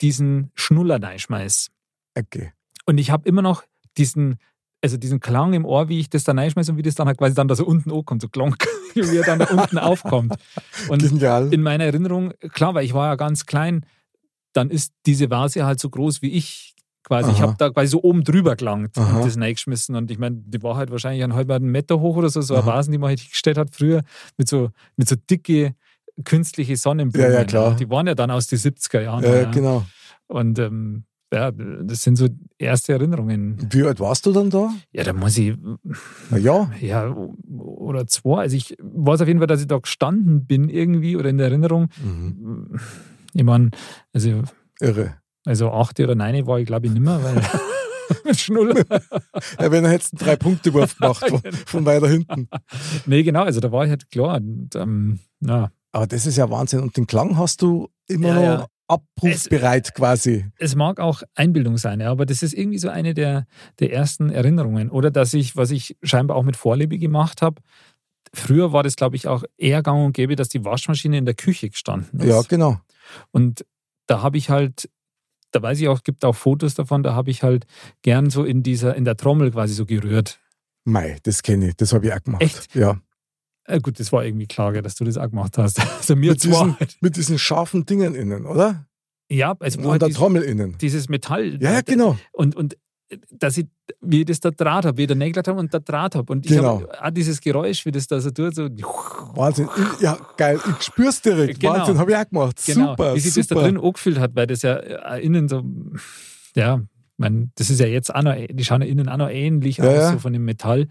diesen 0.00 0.50
Schnuller 0.54 1.02
reinschmeiß. 1.02 1.70
Okay. 2.16 2.52
Und 2.86 2.98
ich 2.98 3.10
habe 3.10 3.28
immer 3.28 3.42
noch 3.42 3.64
diesen, 3.96 4.38
also 4.82 4.96
diesen 4.96 5.20
Klang 5.20 5.54
im 5.54 5.64
Ohr, 5.64 5.88
wie 5.88 5.98
ich 5.98 6.10
das 6.10 6.24
dann 6.24 6.38
reinschmeiße 6.38 6.72
und 6.72 6.78
wie 6.78 6.82
das 6.82 6.94
dann 6.94 7.08
halt 7.08 7.18
quasi 7.18 7.34
dann 7.34 7.48
da 7.48 7.54
so 7.54 7.64
unten 7.66 7.92
ankommt, 7.92 8.22
so 8.22 8.28
klonk, 8.28 8.56
wie 8.94 9.16
er 9.16 9.24
dann 9.24 9.40
da 9.40 9.46
unten 9.46 9.78
aufkommt. 9.78 10.34
Und 10.88 11.02
Genial. 11.02 11.52
in 11.52 11.62
meiner 11.62 11.84
Erinnerung, 11.84 12.32
klar, 12.52 12.74
weil 12.74 12.84
ich 12.84 12.94
war 12.94 13.08
ja 13.08 13.16
ganz 13.16 13.46
klein, 13.46 13.84
dann 14.52 14.70
ist 14.70 14.92
diese 15.06 15.30
Vase 15.30 15.64
halt 15.64 15.80
so 15.80 15.90
groß 15.90 16.22
wie 16.22 16.30
ich 16.30 16.74
quasi. 17.04 17.30
Ich 17.30 17.38
Aha. 17.38 17.48
habe 17.48 17.54
da 17.58 17.70
quasi 17.70 17.88
so 17.88 18.02
oben 18.02 18.24
drüber 18.24 18.56
gelangt 18.56 18.96
Aha. 18.96 19.18
und 19.18 19.26
das 19.26 19.38
reingeschmissen. 19.38 19.96
Und 19.96 20.10
ich 20.10 20.18
meine, 20.18 20.36
die 20.36 20.62
war 20.62 20.76
halt 20.76 20.90
wahrscheinlich 20.90 21.22
einen 21.24 21.34
halben 21.34 21.70
Meter 21.70 22.00
hoch 22.00 22.16
oder 22.16 22.28
so, 22.28 22.40
so 22.40 22.54
eine 22.54 22.62
Aha. 22.62 22.76
Vasen, 22.76 22.92
die 22.92 22.98
man 22.98 23.08
halt 23.08 23.28
gestellt 23.28 23.58
hat 23.58 23.74
früher, 23.74 24.02
mit 24.36 24.48
so, 24.48 24.70
mit 24.96 25.08
so 25.08 25.16
dicke 25.16 25.74
künstliche 26.24 26.76
Sonnenblumen. 26.76 27.30
Ja, 27.30 27.38
ja, 27.38 27.44
klar. 27.44 27.76
Die 27.76 27.88
waren 27.90 28.06
ja 28.06 28.14
dann 28.14 28.30
aus 28.30 28.46
den 28.48 28.58
70er 28.58 29.00
Jahren. 29.00 29.24
Ja, 29.24 29.42
ja. 29.42 29.50
genau. 29.50 29.84
Und 30.26 30.58
ähm, 30.58 31.04
ja, 31.32 31.50
das 31.50 32.02
sind 32.02 32.16
so 32.16 32.28
erste 32.58 32.92
Erinnerungen. 32.92 33.58
Wie 33.70 33.82
alt 33.82 34.00
warst 34.00 34.26
du 34.26 34.32
dann 34.32 34.50
da? 34.50 34.72
Ja, 34.92 35.04
da 35.04 35.12
muss 35.12 35.36
ich, 35.38 35.54
Na 36.30 36.38
ja. 36.38 36.70
ja, 36.80 37.14
oder 37.46 38.06
zwei. 38.06 38.40
Also 38.42 38.56
ich 38.56 38.76
weiß 38.80 39.20
auf 39.20 39.28
jeden 39.28 39.40
Fall, 39.40 39.46
dass 39.46 39.60
ich 39.60 39.66
da 39.66 39.78
gestanden 39.78 40.46
bin 40.46 40.68
irgendwie 40.68 41.16
oder 41.16 41.28
in 41.28 41.38
der 41.38 41.48
Erinnerung. 41.48 41.88
Mhm. 42.02 42.78
Ich 43.34 43.44
meine, 43.44 43.70
also, 44.12 44.42
Irre. 44.80 45.16
also 45.44 45.70
acht 45.70 46.00
oder 46.00 46.14
neun 46.14 46.46
war 46.46 46.58
ich 46.58 46.66
glaube 46.66 46.86
ich 46.86 46.92
nimmer, 46.92 47.22
weil 47.22 47.42
mit 48.24 48.38
Schnuller. 48.38 48.84
Ja, 49.60 49.70
wenn 49.70 49.84
er 49.84 49.92
jetzt 49.92 50.12
einen 50.12 50.26
Drei-Punkte-Wurf 50.26 50.96
gemacht 50.96 51.28
von, 51.28 51.40
von 51.66 51.84
weiter 51.86 52.08
hinten. 52.08 52.48
Nee, 53.06 53.22
genau, 53.22 53.42
also 53.42 53.60
da 53.60 53.70
war 53.72 53.84
ich 53.84 53.90
halt 53.90 54.10
klar. 54.10 54.36
Und, 54.36 54.74
ähm, 54.76 55.20
ja. 55.40 55.70
Aber 55.92 56.06
das 56.06 56.26
ist 56.26 56.36
ja 56.36 56.50
Wahnsinn. 56.50 56.80
Und 56.80 56.96
den 56.96 57.06
Klang 57.06 57.36
hast 57.38 57.62
du 57.62 57.88
immer 58.06 58.28
Ja, 58.28 58.34
noch 58.34 58.42
ja. 58.42 58.66
Abrufbereit 58.88 59.94
quasi. 59.94 60.46
Es 60.56 60.74
mag 60.74 60.98
auch 60.98 61.22
Einbildung 61.34 61.76
sein, 61.76 62.00
ja, 62.00 62.10
aber 62.10 62.26
das 62.26 62.42
ist 62.42 62.54
irgendwie 62.54 62.78
so 62.78 62.88
eine 62.88 63.14
der, 63.14 63.46
der 63.78 63.92
ersten 63.92 64.30
Erinnerungen. 64.30 64.90
Oder 64.90 65.10
dass 65.10 65.34
ich, 65.34 65.56
was 65.56 65.70
ich 65.70 65.96
scheinbar 66.02 66.36
auch 66.36 66.42
mit 66.42 66.56
Vorliebe 66.56 66.98
gemacht 66.98 67.42
habe, 67.42 67.62
früher 68.32 68.72
war 68.72 68.82
das, 68.82 68.96
glaube 68.96 69.16
ich, 69.16 69.28
auch 69.28 69.44
eher 69.56 69.82
gang 69.82 70.06
und 70.06 70.12
gäbe, 70.12 70.36
dass 70.36 70.48
die 70.48 70.64
Waschmaschine 70.64 71.18
in 71.18 71.26
der 71.26 71.34
Küche 71.34 71.70
gestanden 71.70 72.20
ist. 72.20 72.26
Ja, 72.26 72.42
genau. 72.42 72.80
Und 73.30 73.64
da 74.06 74.22
habe 74.22 74.38
ich 74.38 74.50
halt, 74.50 74.90
da 75.52 75.62
weiß 75.62 75.80
ich 75.80 75.88
auch, 75.88 76.02
gibt 76.02 76.24
auch 76.24 76.34
Fotos 76.34 76.74
davon, 76.74 77.02
da 77.02 77.14
habe 77.14 77.30
ich 77.30 77.42
halt 77.42 77.66
gern 78.02 78.30
so 78.30 78.44
in 78.44 78.62
dieser, 78.62 78.94
in 78.96 79.04
der 79.04 79.16
Trommel 79.16 79.50
quasi 79.50 79.74
so 79.74 79.86
gerührt. 79.86 80.40
Mei, 80.84 81.18
das 81.22 81.42
kenne 81.42 81.68
ich. 81.68 81.76
Das 81.76 81.92
habe 81.92 82.06
ich 82.06 82.12
auch 82.12 82.22
gemacht. 82.22 82.42
Echt? 82.42 82.74
Ja. 82.74 82.98
Äh, 83.68 83.80
gut, 83.80 84.00
das 84.00 84.12
war 84.12 84.24
irgendwie 84.24 84.46
klar, 84.46 84.72
dass 84.72 84.94
du 84.94 85.04
das 85.04 85.16
auch 85.18 85.28
gemacht 85.30 85.58
hast. 85.58 85.78
Also 85.98 86.16
mir 86.16 86.30
Mit 86.32 86.42
diesen, 86.42 86.52
zwar. 86.54 86.76
mit 87.00 87.16
diesen 87.16 87.38
scharfen 87.38 87.84
Dingen 87.86 88.14
innen, 88.14 88.46
oder? 88.46 88.86
Ja, 89.30 89.54
also 89.60 89.90
halt 89.90 90.00
der 90.02 90.08
Trommel 90.10 90.42
innen. 90.42 90.76
dieses 90.80 91.08
Metall. 91.10 91.58
Ja, 91.62 91.72
ja, 91.74 91.80
genau. 91.82 92.16
Und, 92.32 92.56
und 92.56 92.76
dass 93.30 93.56
ich, 93.58 93.66
wie 94.00 94.20
ich 94.20 94.26
das 94.26 94.40
da 94.40 94.50
Draht 94.50 94.84
habe, 94.86 94.96
wie 94.98 95.02
ich 95.02 95.08
da 95.08 95.14
Nägel 95.14 95.42
habe 95.46 95.58
und 95.58 95.72
da 95.72 95.78
Draht 95.78 96.14
habe. 96.14 96.32
Und 96.32 96.44
ich 96.46 96.52
Genau. 96.52 96.80
habe 96.82 97.04
auch 97.04 97.10
dieses 97.10 97.40
Geräusch, 97.40 97.84
wie 97.86 97.90
das 97.90 98.06
da 98.06 98.20
so 98.20 98.30
tut, 98.30 98.54
so 98.54 98.68
Wahnsinn. 99.34 99.68
Ja, 100.00 100.18
geil. 100.36 100.58
Ich 100.78 100.84
spür's 100.86 101.20
direkt. 101.20 101.60
Genau. 101.60 101.74
Wahnsinn, 101.74 101.98
habe 101.98 102.10
ich 102.10 102.16
auch 102.16 102.28
gemacht. 102.28 102.60
genau, 102.66 102.90
Super, 102.90 103.14
wie 103.14 103.20
sich 103.20 103.32
super. 103.34 103.46
das 103.54 103.62
da 103.62 103.68
drin 103.68 103.78
angefühlt 103.78 104.18
hat, 104.18 104.34
weil 104.34 104.46
das 104.46 104.62
ja 104.62 104.76
äh, 104.76 105.22
innen 105.24 105.48
so, 105.48 105.62
ja, 106.54 106.82
man, 107.16 107.50
das 107.56 107.68
ist 107.70 107.80
ja 107.80 107.86
jetzt 107.86 108.14
auch 108.14 108.22
noch, 108.22 108.34
die 108.34 108.64
schauen 108.64 108.82
ja 108.82 108.88
innen 108.88 109.08
auch 109.08 109.16
noch 109.16 109.30
ähnlich 109.30 109.78
Ja, 109.78 109.84
aus, 109.84 109.94
ja. 109.94 110.12
so 110.12 110.18
von 110.18 110.32
dem 110.32 110.44
Metall. 110.44 110.86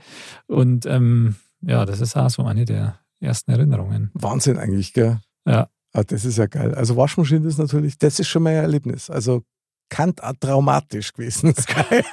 Und 0.48 0.86
ähm, 0.86 1.36
ja, 1.61 1.85
das 1.85 2.01
ist 2.01 2.15
auch 2.15 2.29
so 2.29 2.45
eine 2.45 2.65
der 2.65 2.99
ersten 3.19 3.51
Erinnerungen. 3.51 4.11
Wahnsinn 4.13 4.57
eigentlich, 4.57 4.93
gell? 4.93 5.19
Ja. 5.45 5.69
Ah, 5.93 6.03
das 6.03 6.25
ist 6.25 6.37
ja 6.37 6.47
geil. 6.47 6.75
Also 6.75 6.95
Waschmaschine 6.95 7.47
ist 7.47 7.57
natürlich, 7.57 7.97
das 7.97 8.19
ist 8.19 8.27
schon 8.27 8.43
mal 8.43 8.49
ein 8.49 8.57
Erlebnis. 8.57 9.09
Also 9.09 9.43
kann 9.89 10.13
auch 10.21 10.33
traumatisch 10.39 11.13
gewesen 11.13 11.53
sein. 11.87 12.03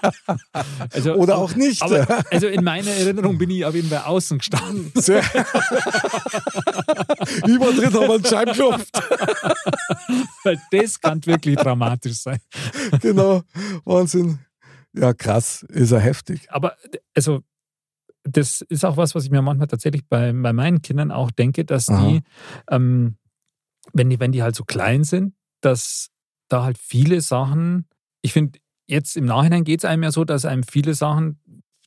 Also, 0.92 1.14
Oder 1.14 1.38
auch 1.38 1.56
nicht. 1.56 1.82
Aber 1.82 2.06
also 2.30 2.46
in 2.46 2.62
meiner 2.62 2.90
Erinnerung 2.90 3.36
bin 3.36 3.50
ich 3.50 3.64
auf 3.64 3.74
jeden 3.74 3.88
Fall 3.88 4.04
außen 4.04 4.38
gestanden. 4.38 4.92
Sehr. 5.00 5.24
war 5.24 5.44
drin, 7.72 7.92
haben 7.92 8.10
einen 8.10 8.24
Schein 8.24 8.46
geklopft. 8.46 8.96
Weil 10.44 10.60
das 10.70 11.00
kann 11.00 11.26
wirklich 11.26 11.56
dramatisch 11.56 12.20
sein. 12.20 12.38
Genau. 13.00 13.42
Wahnsinn. 13.84 14.38
Ja, 14.92 15.12
krass. 15.12 15.64
Ist 15.68 15.90
ja 15.90 15.98
heftig. 15.98 16.46
Aber 16.50 16.76
also 17.14 17.42
das 18.24 18.62
ist 18.62 18.84
auch 18.84 18.96
was, 18.96 19.14
was 19.14 19.24
ich 19.24 19.30
mir 19.30 19.42
manchmal 19.42 19.68
tatsächlich 19.68 20.06
bei, 20.08 20.32
bei 20.32 20.52
meinen 20.52 20.82
Kindern 20.82 21.10
auch 21.10 21.30
denke, 21.30 21.64
dass 21.64 21.88
Aha. 21.88 22.08
die, 22.08 22.22
ähm, 22.70 23.16
wenn 23.92 24.10
die, 24.10 24.18
wenn 24.18 24.32
die 24.32 24.42
halt 24.42 24.56
so 24.56 24.64
klein 24.64 25.04
sind, 25.04 25.34
dass 25.60 26.10
da 26.48 26.64
halt 26.64 26.78
viele 26.78 27.20
Sachen, 27.20 27.86
ich 28.22 28.32
finde, 28.32 28.58
jetzt 28.86 29.16
im 29.16 29.26
Nachhinein 29.26 29.64
geht 29.64 29.80
es 29.80 29.84
einem 29.84 30.02
ja 30.02 30.10
so, 30.10 30.24
dass 30.24 30.44
einem 30.44 30.62
viele 30.62 30.94
Sachen, 30.94 31.40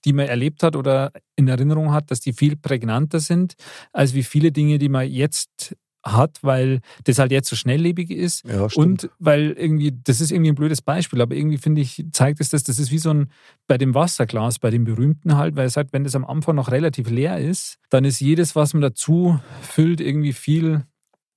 die 0.06 0.14
man 0.14 0.28
erlebt 0.28 0.64
hat 0.64 0.76
oder 0.76 1.12
in 1.36 1.48
Erinnerung 1.48 1.92
hat, 1.92 2.12
dass 2.12 2.20
die 2.20 2.34
viel 2.34 2.56
prägnanter 2.56 3.20
sind, 3.20 3.56
als 3.92 4.14
wie 4.14 4.24
viele 4.24 4.52
Dinge, 4.52 4.78
die 4.78 4.90
man 4.90 5.10
jetzt 5.10 5.76
hat, 6.04 6.40
weil 6.42 6.82
das 7.04 7.20
halt 7.20 7.32
jetzt 7.32 7.50
so 7.50 7.56
schnelllebig 7.56 8.12
ist. 8.12 8.46
Ja. 8.46 8.68
Und 8.76 9.10
weil 9.20 9.52
irgendwie, 9.52 9.94
das 10.04 10.22
ist 10.22 10.32
irgendwie 10.32 10.52
ein 10.52 10.56
blödes 10.56 10.82
Beispiel, 10.82 11.22
aber 11.22 11.36
irgendwie 11.36 11.58
finde 11.58 11.82
ich, 11.82 12.06
zeigt 12.12 12.40
es 12.40 12.50
das, 12.50 12.64
das 12.64 12.80
ist 12.80 12.92
wie 12.92 12.98
so 12.98 13.10
ein, 13.12 13.32
bei 13.68 13.78
dem 13.78 13.94
Wasserglas, 13.94 14.60
bei 14.60 14.70
dem 14.70 14.86
berühmten 14.86 15.38
halt, 15.38 15.56
weil 15.56 15.66
es 15.66 15.78
halt, 15.78 15.94
wenn 15.94 16.04
das 16.04 16.16
am 16.16 16.26
Anfang 16.26 16.56
noch 16.56 16.72
relativ 16.72 17.10
leer 17.10 17.40
ist, 17.40 17.78
dann 17.90 18.06
ist 18.06 18.20
jedes, 18.20 18.56
was 18.56 18.74
man 18.74 18.82
dazu 18.82 19.40
füllt, 19.62 20.02
irgendwie 20.02 20.34
viel 20.34 20.86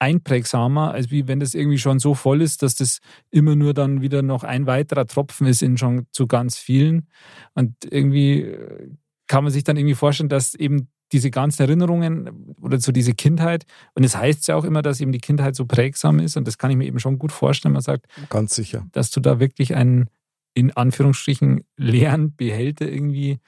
einprägsamer, 0.01 0.93
als 0.93 1.11
wie 1.11 1.29
wenn 1.29 1.41
das 1.41 1.55
irgendwie 1.55 1.79
schon 1.79 1.99
so 1.99 2.15
voll 2.15 2.41
ist, 2.41 2.63
dass 2.63 2.75
das 2.75 3.01
immer 3.31 3.55
nur 3.55 3.75
dann 3.75 4.01
wieder 4.01 4.23
noch 4.23 4.45
ein 4.45 4.67
weiterer 4.67 5.07
Tropfen 5.07 5.47
ist 5.47 5.63
in 5.63 5.77
schon 5.77 6.07
zu 6.11 6.27
ganz 6.27 6.57
vielen. 6.57 7.09
Und 7.55 7.75
irgendwie 7.85 8.43
äh, 8.43 8.89
kann 9.27 9.45
man 9.45 9.53
sich 9.53 9.63
dann 9.63 9.77
irgendwie 9.77 9.95
vorstellen, 9.95 10.31
dass 10.31 10.55
eben 10.55 10.89
diese 11.13 11.31
ganzen 11.31 11.63
Erinnerungen 11.63 12.55
oder 12.61 12.79
so 12.81 12.93
diese 12.93 13.15
Kindheit, 13.15 13.65
und 13.95 14.05
es 14.05 14.17
heißt 14.17 14.49
ja 14.49 14.57
auch 14.57 14.65
immer, 14.65 14.83
dass 14.83 15.01
eben 15.01 15.13
die 15.13 15.19
Kindheit 15.19 15.55
so 15.57 15.65
prägsam 15.67 16.19
ist, 16.21 16.37
und 16.37 16.47
das 16.47 16.57
kann 16.59 16.71
ich 16.71 16.77
mir 16.77 16.85
eben 16.87 17.01
schon 17.01 17.19
gut 17.19 17.33
vorstellen. 17.33 17.73
Man 17.75 17.83
sagt, 17.83 18.07
Ganz 18.29 18.55
sicher. 18.55 18.87
dass 18.93 19.11
du 19.11 19.21
da 19.21 19.41
wirklich 19.41 19.75
einen 19.75 20.09
in 20.55 20.77
Anführungsstrichen 20.77 21.65
leeren 21.77 22.35
Behälter 22.35 22.89
irgendwie 22.89 23.39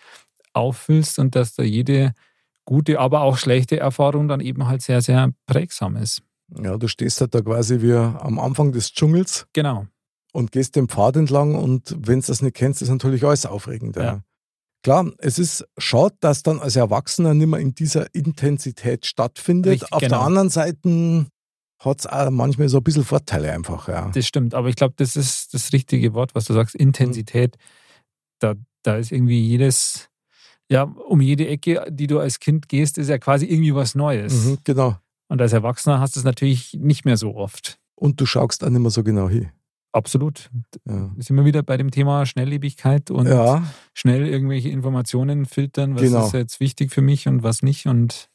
auffüllst 0.52 1.18
und 1.18 1.34
dass 1.34 1.54
da 1.54 1.62
jede 1.62 2.12
gute, 2.64 3.00
aber 3.00 3.22
auch 3.22 3.36
schlechte 3.38 3.78
Erfahrung 3.80 4.28
dann 4.28 4.40
eben 4.40 4.66
halt 4.68 4.82
sehr, 4.82 5.00
sehr 5.02 5.32
prägsam 5.46 5.96
ist. 5.96 6.22
Ja, 6.62 6.76
du 6.76 6.86
stehst 6.86 7.20
halt 7.20 7.34
da 7.34 7.40
quasi 7.40 7.80
wie 7.80 7.92
am 7.94 8.38
Anfang 8.38 8.72
des 8.72 8.92
Dschungels 8.92 9.46
Genau. 9.52 9.86
und 10.32 10.52
gehst 10.52 10.76
den 10.76 10.88
Pfad 10.88 11.16
entlang 11.16 11.54
und 11.54 11.96
wenn 11.98 12.20
du 12.20 12.26
das 12.26 12.42
nicht 12.42 12.54
kennst, 12.54 12.82
ist 12.82 12.88
natürlich 12.90 13.24
alles 13.24 13.46
aufregend. 13.46 13.96
Ja. 13.96 14.02
Ja. 14.04 14.22
Klar, 14.82 15.12
es 15.18 15.38
ist 15.38 15.64
schade, 15.78 16.16
dass 16.20 16.42
dann 16.42 16.58
als 16.58 16.74
Erwachsener 16.74 17.34
nicht 17.34 17.46
mehr 17.46 17.60
in 17.60 17.74
dieser 17.74 18.12
Intensität 18.14 19.06
stattfindet. 19.06 19.72
Richtig, 19.74 19.92
Auf 19.92 20.00
der 20.00 20.08
genau. 20.08 20.22
anderen 20.22 20.50
Seite 20.50 21.26
hat 21.78 22.00
es 22.00 22.06
auch 22.06 22.30
manchmal 22.30 22.68
so 22.68 22.78
ein 22.78 22.82
bisschen 22.82 23.04
Vorteile 23.04 23.52
einfach. 23.52 23.88
Ja. 23.88 24.10
Das 24.12 24.26
stimmt, 24.26 24.54
aber 24.54 24.68
ich 24.68 24.76
glaube, 24.76 24.94
das 24.96 25.14
ist 25.16 25.54
das 25.54 25.72
richtige 25.72 26.14
Wort, 26.14 26.34
was 26.34 26.46
du 26.46 26.54
sagst, 26.54 26.74
Intensität. 26.74 27.56
Da, 28.40 28.54
da 28.82 28.96
ist 28.96 29.12
irgendwie 29.12 29.40
jedes, 29.40 30.08
ja, 30.68 30.82
um 30.82 31.20
jede 31.20 31.46
Ecke, 31.46 31.86
die 31.88 32.08
du 32.08 32.18
als 32.18 32.40
Kind 32.40 32.68
gehst, 32.68 32.98
ist 32.98 33.08
ja 33.08 33.18
quasi 33.18 33.46
irgendwie 33.46 33.74
was 33.74 33.94
Neues. 33.94 34.32
Mhm, 34.44 34.58
genau. 34.64 34.96
Und 35.28 35.40
als 35.40 35.52
Erwachsener 35.52 36.00
hast 36.00 36.16
du 36.16 36.20
es 36.20 36.24
natürlich 36.24 36.74
nicht 36.74 37.04
mehr 37.04 37.16
so 37.16 37.36
oft. 37.36 37.78
Und 37.94 38.20
du 38.20 38.26
schaust 38.26 38.64
auch 38.64 38.68
nicht 38.68 38.80
mehr 38.80 38.90
so 38.90 39.04
genau 39.04 39.28
hin. 39.28 39.50
Absolut. 39.92 40.50
Ja. 40.86 41.10
Sind 41.18 41.36
wir 41.36 41.44
wieder 41.44 41.62
bei 41.62 41.76
dem 41.76 41.90
Thema 41.90 42.24
Schnelllebigkeit 42.26 43.10
und 43.10 43.26
ja, 43.26 43.62
schnell 43.94 44.26
irgendwelche 44.26 44.70
Informationen 44.70 45.44
filtern, 45.46 45.94
was 45.94 46.02
Genau. 46.02 46.26
ist 46.26 46.32
jetzt 46.32 46.60
wichtig 46.60 46.92
für 46.92 47.02
mich 47.02 47.28
und 47.28 47.42
was 47.42 47.62
nicht. 47.62 47.86
Und 47.86 48.28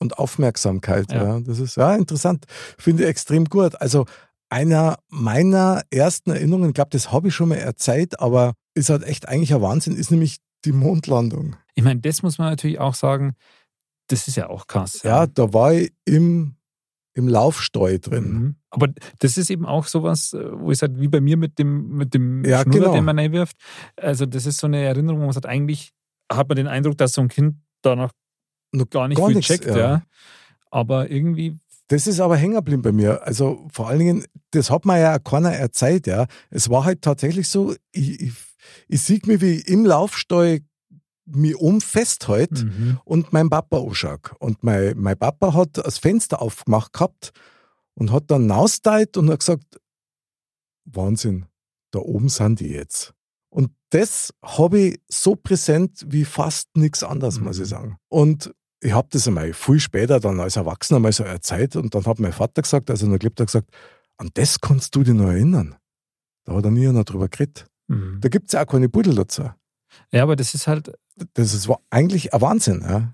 und 0.00 0.16
Aufmerksamkeit. 0.18 1.10
Ja. 1.10 1.24
Ja. 1.24 1.40
das 1.40 1.58
ist 1.58 1.76
ja 1.76 1.96
interessant. 1.96 2.44
Finde 2.78 3.02
ich 3.02 3.08
extrem 3.08 3.46
gut. 3.46 3.80
Also 3.80 4.04
einer 4.48 4.98
meiner 5.08 5.82
ersten 5.90 6.30
Erinnerungen, 6.30 6.68
ich 6.68 6.74
glaube, 6.74 6.90
das 6.90 7.10
habe 7.10 7.28
ich 7.28 7.34
schon 7.34 7.48
mal 7.48 7.56
erzählt, 7.56 8.20
aber 8.20 8.52
ist 8.74 8.90
halt 8.90 9.02
echt 9.02 9.26
eigentlich 9.28 9.52
ein 9.54 9.60
Wahnsinn, 9.60 9.96
ist 9.96 10.10
nämlich 10.12 10.38
die 10.64 10.72
Mondlandung. 10.72 11.56
ich 11.74 11.82
meine, 11.84 12.00
das 12.00 12.22
muss 12.22 12.38
man 12.38 12.50
natürlich 12.50 12.78
auch 12.78 12.94
sagen, 12.94 13.34
das 14.08 14.28
ist 14.28 14.36
ja 14.36 14.48
auch 14.48 14.66
krass. 14.68 15.02
Ja, 15.02 15.26
da 15.26 15.52
war 15.52 15.74
ich 15.74 15.92
im, 16.04 16.54
im 17.18 17.28
Laufstall 17.28 17.98
drin. 17.98 18.32
Mhm. 18.32 18.54
Aber 18.70 18.88
das 19.18 19.36
ist 19.36 19.50
eben 19.50 19.66
auch 19.66 19.86
sowas, 19.86 20.32
äh, 20.32 20.38
wo 20.52 20.70
ich 20.70 20.78
sage, 20.78 20.98
wie 21.00 21.08
bei 21.08 21.20
mir 21.20 21.36
mit 21.36 21.58
dem, 21.58 21.96
mit 21.96 22.14
dem 22.14 22.44
Ja, 22.44 22.62
Schnuller, 22.62 22.78
genau. 22.80 22.92
den 22.94 23.04
man 23.04 23.18
reinwirft. 23.18 23.56
Also, 23.96 24.24
das 24.24 24.46
ist 24.46 24.58
so 24.58 24.66
eine 24.68 24.82
Erinnerung, 24.82 25.20
wo 25.20 25.24
man 25.24 25.32
sagt, 25.32 25.46
eigentlich 25.46 25.90
hat 26.32 26.48
man 26.48 26.56
den 26.56 26.68
Eindruck, 26.68 26.96
dass 26.96 27.12
so 27.12 27.20
ein 27.20 27.28
Kind 27.28 27.56
da 27.82 27.96
noch 27.96 28.12
gar 28.90 29.08
nicht 29.08 29.18
gar 29.18 29.26
viel 29.28 29.36
nichts, 29.36 29.48
checkt. 29.52 29.66
ja. 29.66 29.76
Ja. 29.76 30.02
Aber 30.70 31.10
irgendwie, 31.10 31.58
Das 31.88 32.06
ist 32.06 32.20
aber 32.20 32.36
hängen 32.36 32.54
geblieben 32.54 32.82
bei 32.82 32.92
mir. 32.92 33.22
Also 33.26 33.66
vor 33.72 33.88
allen 33.88 33.98
Dingen, 33.98 34.24
das 34.52 34.70
hat 34.70 34.84
mir 34.84 35.00
ja 35.00 35.16
auch 35.16 35.24
keiner 35.24 35.52
erzählt. 35.52 36.06
Ja. 36.06 36.26
Es 36.50 36.68
war 36.70 36.84
halt 36.84 37.02
tatsächlich 37.02 37.48
so, 37.48 37.74
ich, 37.92 38.20
ich, 38.20 38.32
ich 38.86 39.00
sehe 39.00 39.20
mich, 39.26 39.40
wie 39.40 39.52
ich 39.56 39.68
im 39.68 39.86
Laufstall 39.86 40.60
mich 41.34 41.56
um 41.56 41.80
festhält 41.80 42.64
Mhm. 42.64 42.98
und 43.04 43.32
mein 43.32 43.48
Papa 43.50 43.78
anschaue. 43.80 44.18
Und 44.38 44.62
mein, 44.64 44.96
mein 44.98 45.18
Papa 45.18 45.54
hat 45.54 45.78
das 45.78 45.98
Fenster 45.98 46.40
aufgemacht 46.42 46.92
gehabt 46.92 47.32
und 47.94 48.12
hat 48.12 48.30
dann 48.30 48.50
rausgeteilt 48.50 49.16
und 49.16 49.30
hat 49.30 49.40
gesagt, 49.40 49.78
Wahnsinn, 50.84 51.46
da 51.90 51.98
oben 52.00 52.28
sind 52.28 52.60
die 52.60 52.68
jetzt. 52.68 53.14
Und 53.50 53.70
das 53.90 54.32
habe 54.42 54.78
ich 54.78 55.00
so 55.08 55.34
präsent 55.36 56.04
wie 56.08 56.24
fast 56.24 56.68
nichts 56.76 57.02
anderes, 57.02 57.40
muss 57.40 57.56
Mhm. 57.58 57.62
ich 57.62 57.68
sagen. 57.68 57.96
Und 58.08 58.52
ich 58.80 58.92
habe 58.92 59.08
das 59.10 59.26
einmal 59.26 59.52
viel 59.52 59.80
später 59.80 60.20
dann 60.20 60.38
als 60.40 60.56
Erwachsener 60.56 61.00
mal 61.00 61.12
so 61.12 61.24
erzählt 61.24 61.74
und 61.76 61.94
dann 61.94 62.04
hat 62.06 62.20
mein 62.20 62.32
Vater 62.32 62.62
gesagt, 62.62 62.90
also 62.90 63.06
noch 63.06 63.18
gelebt 63.18 63.40
hat, 63.40 63.48
gesagt, 63.48 63.70
an 64.18 64.30
das 64.34 64.60
kannst 64.60 64.94
du 64.94 65.02
dich 65.02 65.14
noch 65.14 65.28
erinnern. 65.30 65.76
Da 66.44 66.54
hat 66.54 66.64
er 66.64 66.70
nie 66.70 66.86
einer 66.88 67.04
drüber 67.04 67.28
geredet. 67.28 67.66
Mhm. 67.88 68.18
Da 68.20 68.28
gibt 68.28 68.46
es 68.48 68.52
ja 68.52 68.62
auch 68.62 68.66
keine 68.66 68.88
Pudel 68.88 69.14
dazu. 69.14 69.50
Ja, 70.12 70.22
aber 70.22 70.36
das 70.36 70.54
ist 70.54 70.66
halt, 70.66 70.92
Das 71.34 71.54
ist 71.54 71.70
eigentlich 71.90 72.32
ein 72.34 72.40
Wahnsinn. 72.40 72.82
Ja? 72.82 73.10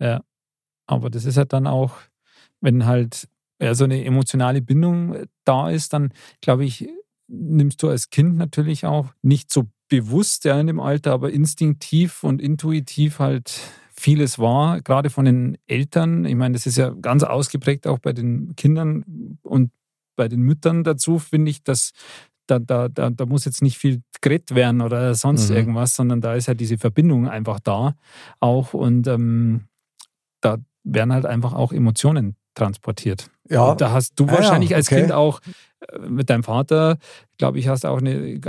aber 0.86 1.10
das 1.10 1.24
ist 1.24 1.36
halt 1.36 1.52
dann 1.52 1.66
auch, 1.66 1.96
wenn 2.60 2.86
halt 2.86 3.28
ja, 3.60 3.74
so 3.74 3.84
eine 3.84 4.04
emotionale 4.04 4.60
Bindung 4.60 5.14
äh, 5.14 5.26
da 5.44 5.70
ist, 5.70 5.92
dann 5.92 6.12
glaube 6.40 6.64
ich, 6.64 6.88
nimmst 7.28 7.82
du 7.82 7.88
als 7.88 8.10
Kind 8.10 8.36
natürlich 8.36 8.84
auch 8.84 9.14
nicht 9.22 9.52
so 9.52 9.64
bewusst 9.88 10.44
ja 10.44 10.58
in 10.58 10.66
dem 10.66 10.80
Alter, 10.80 11.12
aber 11.12 11.30
instinktiv 11.30 12.24
und 12.24 12.40
intuitiv 12.40 13.18
halt 13.18 13.60
vieles 13.94 14.38
wahr, 14.38 14.80
gerade 14.80 15.08
von 15.08 15.24
den 15.24 15.56
Eltern. 15.66 16.24
Ich 16.24 16.34
meine, 16.34 16.54
das 16.54 16.66
ist 16.66 16.76
ja 16.76 16.90
ganz 16.90 17.22
ausgeprägt 17.22 17.86
auch 17.86 17.98
bei 17.98 18.12
den 18.12 18.56
Kindern 18.56 19.38
und 19.42 19.70
bei 20.16 20.28
den 20.28 20.40
Müttern 20.40 20.84
dazu, 20.84 21.18
finde 21.18 21.50
ich, 21.50 21.62
dass 21.62 21.92
da, 22.46 22.58
da, 22.58 22.88
da, 22.88 23.10
da 23.10 23.26
muss 23.26 23.44
jetzt 23.44 23.62
nicht 23.62 23.78
viel 23.78 24.02
geredet 24.20 24.54
werden 24.54 24.80
oder 24.80 25.14
sonst 25.14 25.50
Mhm. 25.50 25.56
irgendwas, 25.56 25.94
sondern 25.94 26.20
da 26.20 26.34
ist 26.34 26.46
ja 26.46 26.54
diese 26.54 26.78
Verbindung 26.78 27.28
einfach 27.28 27.60
da 27.60 27.94
auch 28.40 28.74
und 28.74 29.06
ähm, 29.06 29.64
da 30.40 30.58
werden 30.84 31.12
halt 31.12 31.26
einfach 31.26 31.52
auch 31.54 31.72
Emotionen 31.72 32.36
transportiert. 32.54 33.30
Ja, 33.48 33.72
Und 33.72 33.80
da 33.80 33.90
hast 33.90 34.12
du 34.16 34.24
Ah 34.24 34.28
ja, 34.28 34.32
wahrscheinlich 34.34 34.74
als 34.74 34.88
okay. 34.88 35.00
Kind 35.00 35.12
auch 35.12 35.40
äh, 35.80 35.98
mit 36.08 36.30
deinem 36.30 36.42
Vater, 36.44 36.98
glaube 37.38 37.58
ich, 37.58 37.68
hast 37.68 37.84
auch 37.84 37.98
eine 37.98 38.40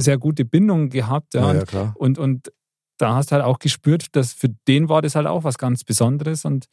sehr 0.00 0.18
gute 0.18 0.44
Bindung 0.44 0.90
gehabt. 0.90 1.34
Ja. 1.34 1.52
ja, 1.52 1.58
ja, 1.58 1.64
klar. 1.64 1.94
Und, 1.96 2.18
und 2.18 2.52
da 2.98 3.14
hast 3.14 3.32
halt 3.32 3.42
auch 3.42 3.58
gespürt, 3.58 4.14
dass 4.16 4.32
für 4.32 4.48
den 4.66 4.88
war 4.88 5.02
das 5.02 5.14
halt 5.14 5.26
auch 5.26 5.44
was 5.44 5.58
ganz 5.58 5.84
Besonderes 5.84 6.44
und 6.44 6.66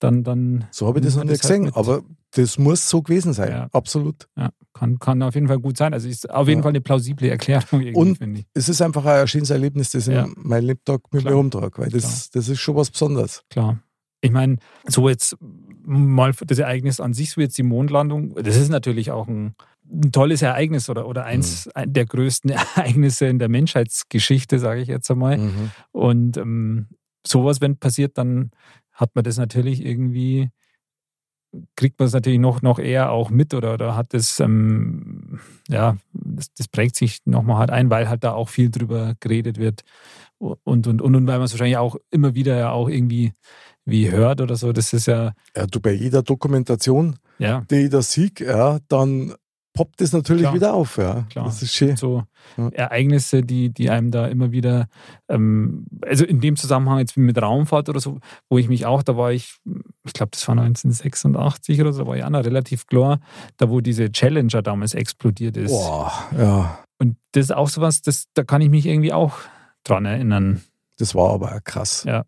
dann, 0.00 0.24
dann 0.24 0.64
So 0.72 0.86
habe 0.86 0.98
ich 0.98 1.04
das 1.04 1.14
noch 1.16 1.22
nicht 1.24 1.32
halt 1.32 1.40
gesehen, 1.42 1.64
mit. 1.64 1.76
aber 1.76 2.02
das 2.32 2.58
muss 2.58 2.88
so 2.88 3.02
gewesen 3.02 3.32
sein. 3.32 3.50
Ja. 3.50 3.68
Absolut. 3.72 4.28
ja, 4.36 4.50
kann, 4.72 4.98
kann 4.98 5.22
auf 5.22 5.34
jeden 5.34 5.48
Fall 5.48 5.58
gut 5.58 5.76
sein. 5.76 5.92
Also 5.94 6.08
ist 6.08 6.28
auf 6.30 6.46
jeden 6.48 6.60
Ja. 6.60 6.62
Fall 6.62 6.70
eine 6.70 6.80
plausible 6.80 7.28
Erklärung 7.28 7.94
Und-. 7.94 8.18
Es 8.54 8.68
ist 8.68 8.80
einfach 8.82 9.04
ein 9.04 9.26
schönes 9.28 9.50
Erlebnis, 9.50 9.90
das 9.90 10.06
Ja. 10.06 10.26
ich 10.26 10.32
mein 10.36 10.62
Lebtag 10.64 11.00
mit 11.12 11.22
Klar. 11.22 11.34
mir 11.34 11.40
umtrage, 11.40 11.78
weil 11.82 11.88
das, 11.90 12.30
das 12.30 12.48
ist 12.48 12.60
schon 12.60 12.76
was 12.76 12.90
Besonderes. 12.90 13.42
Klar. 13.50 13.78
Ich 14.22 14.30
meine, 14.30 14.56
so 14.86 15.08
jetzt 15.08 15.36
mal 15.82 16.32
das 16.46 16.58
Ereignis 16.58 17.00
an 17.00 17.14
sich, 17.14 17.30
so 17.30 17.40
jetzt 17.40 17.56
die 17.56 17.62
Mondlandung, 17.62 18.34
das 18.34 18.56
ist 18.56 18.68
natürlich 18.68 19.10
auch 19.10 19.26
ein, 19.28 19.54
ein 19.90 20.12
tolles 20.12 20.42
Ereignis 20.42 20.88
oder, 20.90 21.08
oder 21.08 21.24
eins 21.24 21.68
Mhm. 21.74 21.92
der 21.94 22.04
größten 22.06 22.50
Ereignisse 22.76 23.26
in 23.26 23.38
der 23.38 23.48
Menschheitsgeschichte, 23.48 24.58
sage 24.58 24.82
ich 24.82 24.88
jetzt 24.88 25.10
einmal. 25.10 25.38
Mhm. 25.38 25.70
Und 25.92 26.36
ähm, 26.36 26.86
sowas, 27.26 27.60
wenn 27.60 27.76
passiert, 27.76 28.18
dann 28.18 28.50
hat 29.00 29.14
man 29.14 29.24
das 29.24 29.38
natürlich 29.38 29.84
irgendwie, 29.84 30.50
kriegt 31.74 31.98
man 31.98 32.06
es 32.06 32.12
natürlich 32.12 32.38
noch, 32.38 32.62
noch 32.62 32.78
eher 32.78 33.10
auch 33.10 33.30
mit 33.30 33.54
oder, 33.54 33.74
oder 33.74 33.96
hat 33.96 34.14
das, 34.14 34.38
ähm, 34.40 35.40
ja, 35.68 35.96
das, 36.12 36.52
das 36.54 36.68
prägt 36.68 36.96
sich 36.96 37.20
nochmal 37.24 37.58
halt 37.58 37.70
ein, 37.70 37.90
weil 37.90 38.08
halt 38.08 38.22
da 38.22 38.32
auch 38.32 38.48
viel 38.48 38.70
drüber 38.70 39.14
geredet 39.20 39.58
wird 39.58 39.82
und, 40.38 40.86
und, 40.86 40.86
und, 40.86 41.02
und 41.02 41.26
weil 41.26 41.38
man 41.38 41.42
es 41.44 41.52
wahrscheinlich 41.52 41.78
auch 41.78 41.96
immer 42.10 42.34
wieder 42.34 42.56
ja 42.56 42.70
auch 42.70 42.88
irgendwie 42.88 43.32
wie 43.84 44.10
hört 44.10 44.40
oder 44.40 44.56
so. 44.56 44.72
Das 44.72 44.92
ist 44.92 45.06
ja, 45.06 45.32
Ja, 45.56 45.66
du 45.66 45.80
bei 45.80 45.92
jeder 45.92 46.22
Dokumentation, 46.22 47.16
ja, 47.38 47.62
die 47.70 47.88
da 47.88 48.02
sehe, 48.02 48.30
ja, 48.38 48.78
dann 48.88 49.34
poppt 49.72 50.00
das 50.00 50.12
natürlich 50.12 50.42
Klar. 50.42 50.54
wieder 50.54 50.74
auf. 50.74 50.96
Ja. 50.96 51.24
Klar. 51.30 51.46
Das 51.46 51.62
ist 51.62 51.74
schön. 51.74 51.96
so 51.96 52.24
Ja. 52.56 52.68
Ereignisse, 52.70 53.42
die, 53.42 53.70
die 53.70 53.90
einem 53.90 54.10
da 54.10 54.26
immer 54.26 54.50
wieder, 54.52 54.88
ähm, 55.28 55.86
also 56.02 56.24
in 56.24 56.40
dem 56.40 56.56
Zusammenhang 56.56 56.98
jetzt 56.98 57.16
mit 57.16 57.40
Raumfahrt 57.40 57.88
oder 57.88 58.00
so, 58.00 58.18
wo 58.48 58.58
ich 58.58 58.68
mich 58.68 58.86
auch, 58.86 59.02
da 59.02 59.16
war 59.16 59.32
ich, 59.32 59.58
ich 60.04 60.12
glaube, 60.12 60.30
das 60.32 60.46
war 60.48 60.56
1986 60.58 61.80
oder 61.80 61.92
so, 61.92 62.02
da 62.02 62.08
war 62.08 62.16
ich 62.16 62.24
auch 62.24 62.30
noch 62.30 62.44
relativ 62.44 62.86
klar, 62.86 63.20
da 63.58 63.70
wo 63.70 63.80
diese 63.80 64.10
Challenger 64.10 64.62
damals 64.62 64.94
explodiert 64.94 65.56
ist. 65.56 65.70
Boah, 65.70 66.12
ja, 66.36 66.78
Und 66.98 67.16
das 67.32 67.44
ist 67.46 67.52
auch 67.52 67.68
sowas, 67.68 68.02
das, 68.02 68.24
da 68.34 68.42
kann 68.42 68.60
ich 68.62 68.70
mich 68.70 68.86
irgendwie 68.86 69.12
auch 69.12 69.34
dran 69.84 70.04
erinnern. 70.04 70.62
das 70.98 71.14
war 71.14 71.32
aber 71.32 71.60
krass. 71.60 72.04
Ja. 72.04 72.24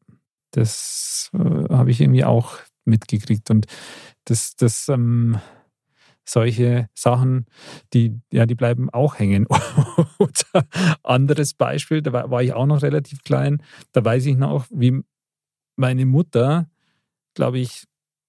Das 0.52 1.30
äh, 1.34 1.38
habe 1.38 1.90
ich 1.90 2.00
irgendwie 2.00 2.24
auch 2.24 2.58
mitgekriegt. 2.84 3.50
Und 3.50 3.66
das, 4.26 4.54
das, 4.56 4.88
ähm, 4.88 5.40
solche 6.24 6.88
Sachen, 6.94 7.46
die, 7.92 8.20
ja, 8.32 8.46
die 8.46 8.54
bleiben 8.54 8.90
auch 8.90 9.18
hängen. 9.18 9.46
Oder 10.18 10.66
anderes 11.02 11.54
Beispiel, 11.54 12.02
da 12.02 12.12
war, 12.12 12.30
war 12.30 12.42
ich 12.42 12.52
auch 12.52 12.66
noch 12.66 12.82
relativ 12.82 13.22
klein, 13.22 13.62
da 13.92 14.04
weiß 14.04 14.26
ich 14.26 14.36
noch, 14.36 14.66
wie 14.70 15.02
meine 15.76 16.06
Mutter, 16.06 16.70
glaube 17.34 17.58
ich, 17.58 17.84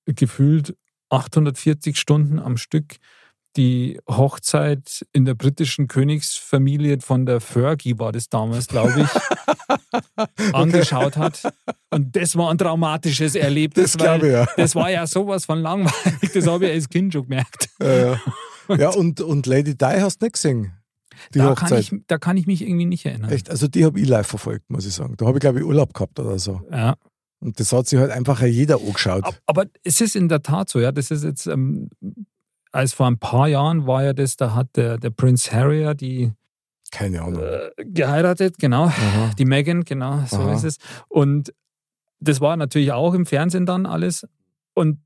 gefühlt 0.06 0.76
840 1.10 1.98
Stunden 1.98 2.40
am 2.40 2.58
Stück 2.58 2.98
die 3.56 4.00
Hochzeit 4.10 5.06
in 5.14 5.26
der 5.26 5.36
britischen 5.36 5.88
Königsfamilie 5.88 7.00
von 7.02 7.26
der 7.26 7.40
Fergie 7.42 7.98
war 8.00 8.12
das 8.12 8.30
damals, 8.30 8.68
glaube 8.68 9.02
ich, 9.02 10.54
angeschaut 10.54 11.18
hat. 11.18 11.42
Und 11.92 12.16
das 12.16 12.36
war 12.36 12.50
ein 12.52 12.58
traumatisches 12.58 13.36
Erlebnis. 13.36 13.92
Das 13.94 13.98
glaube 13.98 14.28
ich, 14.28 14.34
ja. 14.34 14.48
Das 14.58 14.76
war 14.76 14.90
ja 14.90 15.06
sowas 15.08 15.46
von 15.46 15.60
langweilig, 15.60 16.32
das 16.34 16.48
habe 16.48 16.66
ich 16.68 16.72
als 16.74 16.90
Kind 16.90 17.14
schon 17.14 17.24
gemerkt. 17.24 17.70
Ja, 17.82 17.94
ja. 18.70 18.76
ja 18.76 18.90
und, 18.90 19.22
und 19.22 19.46
Lady 19.46 19.78
Di 19.78 19.86
hast 19.86 20.22
du 20.22 20.26
nicht 20.26 20.34
gesehen. 20.34 20.74
Die 21.34 21.40
Da 21.40 21.54
kann, 21.54 21.70
Hochzeit. 21.70 21.80
ich, 21.92 21.94
da 22.08 22.18
kann 22.18 22.38
ich 22.38 22.48
mich 22.48 22.62
irgendwie 22.64 22.86
nicht 22.86 23.06
erinnern. 23.06 23.30
Echt, 23.30 23.50
also 23.50 23.68
die 23.68 23.86
habe 23.86 24.00
ich 24.00 24.08
live 24.08 24.28
verfolgt, 24.28 24.70
muss 24.70 24.86
ich 24.86 24.94
sagen. 24.94 25.16
Da 25.18 25.28
habe 25.28 25.38
ich, 25.38 25.42
glaube 25.42 25.60
ich, 25.60 25.66
Urlaub 25.66 25.94
gehabt 25.94 26.20
oder 26.20 26.40
so. 26.40 26.62
Ja. 26.72 26.96
Und 27.40 27.60
das 27.60 27.72
hat 27.72 27.88
sich 27.88 28.00
halt 28.00 28.10
einfach 28.10 28.42
jeder 28.42 28.78
angeschaut. 28.78 29.24
Ab- 29.26 29.40
Aber 29.46 29.66
es 29.84 30.02
ist 30.02 30.16
in 30.16 30.28
der 30.30 30.42
Tat 30.42 30.70
so, 30.70 30.80
ja, 30.80 30.92
das 30.92 31.12
ist 31.12 31.24
jetzt, 31.24 31.46
ähm, 31.46 31.90
als 32.74 32.94
vor 32.94 33.08
ein 33.08 33.18
paar 33.20 33.48
Jahren 33.48 33.88
war 33.88 34.04
ja 34.04 34.12
das, 34.14 34.36
da 34.36 34.54
hat 34.54 34.76
der, 34.76 34.98
der 34.98 35.10
Prince 35.12 35.52
Harry 35.52 35.82
ja 35.82 35.94
die 35.94 36.32
Keine 36.92 37.22
Ahnung. 37.22 37.42
äh, 37.42 37.70
geheiratet, 37.86 38.58
genau. 38.60 38.86
Aha. 38.88 39.32
Die 39.38 39.46
Megan, 39.46 39.84
genau, 39.86 40.24
so 40.28 40.38
Aha. 40.42 40.54
ist 40.54 40.64
es. 40.66 40.78
Und 41.08 41.54
das 42.20 42.42
war 42.42 42.58
natürlich 42.58 42.92
auch 42.92 43.14
im 43.14 43.26
Fernsehen 43.26 43.66
dann 43.66 43.86
alles. 43.86 44.28
Und 44.74 45.00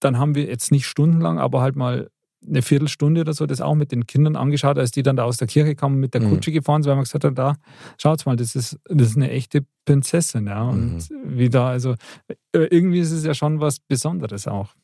dann 0.00 0.18
haben 0.18 0.34
wir 0.34 0.46
jetzt 0.46 0.70
nicht 0.72 0.86
stundenlang, 0.86 1.38
aber 1.38 1.60
halt 1.62 1.76
mal 1.76 2.10
eine 2.46 2.60
Viertelstunde 2.60 3.22
oder 3.22 3.32
so 3.32 3.46
das 3.46 3.62
auch 3.62 3.74
mit 3.74 3.90
den 3.90 4.06
Kindern 4.06 4.36
angeschaut, 4.36 4.76
als 4.78 4.90
die 4.90 5.02
dann 5.02 5.16
da 5.16 5.24
aus 5.24 5.38
der 5.38 5.48
Kirche 5.48 5.74
kamen 5.74 5.98
mit 5.98 6.12
der 6.12 6.20
Mhm. 6.20 6.28
Kutsche 6.30 6.52
gefahren 6.52 6.82
sind, 6.82 6.90
weil 6.90 6.96
man 6.96 7.04
gesagt 7.04 7.24
hat, 7.24 7.38
da, 7.38 7.56
schaut's 7.96 8.26
mal, 8.26 8.36
das 8.36 8.54
ist, 8.54 8.78
das 8.84 9.08
ist 9.08 9.16
eine 9.16 9.30
echte 9.30 9.64
Prinzessin, 9.86 10.46
ja. 10.46 10.62
Und 10.68 10.96
Mhm. 11.10 11.38
wie 11.38 11.48
da, 11.48 11.68
also 11.68 11.92
äh, 12.28 12.34
irgendwie 12.52 12.98
ist 13.00 13.12
es 13.12 13.24
ja 13.24 13.32
schon 13.34 13.60
was 13.60 13.78
Besonderes 13.80 14.46
auch. 14.46 14.74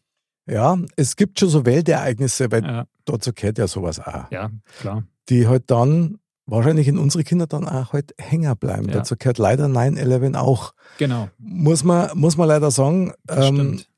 Ja, 0.50 0.76
es 0.96 1.16
gibt 1.16 1.38
schon 1.38 1.48
so 1.48 1.64
Weltereignisse, 1.64 2.50
weil 2.50 2.64
Ja, 2.64 2.84
dazu 3.04 3.32
gehört 3.32 3.58
ja 3.58 3.66
sowas 3.68 4.00
auch, 4.00 4.30
ja 4.30 4.50
klar. 4.80 5.04
die 5.28 5.46
halt 5.46 5.70
dann 5.70 6.18
wahrscheinlich 6.46 6.88
in 6.88 6.98
unsere 6.98 7.22
Kinder 7.22 7.46
dann 7.46 7.68
auch 7.68 7.92
halt 7.92 8.12
hängen 8.18 8.56
bleiben. 8.56 8.88
Ja. 8.88 8.94
Dazu 8.94 9.14
gehört 9.16 9.38
leider 9.38 9.66
9-11 9.66 10.34
auch. 10.36 10.72
Genau. 10.98 11.28
Muss 11.38 11.84
man, 11.84 12.10
muss 12.18 12.36
man 12.36 12.48
leider 12.48 12.72
sagen, 12.72 13.12
ähm, 13.28 13.42
stimmt. 13.54 13.88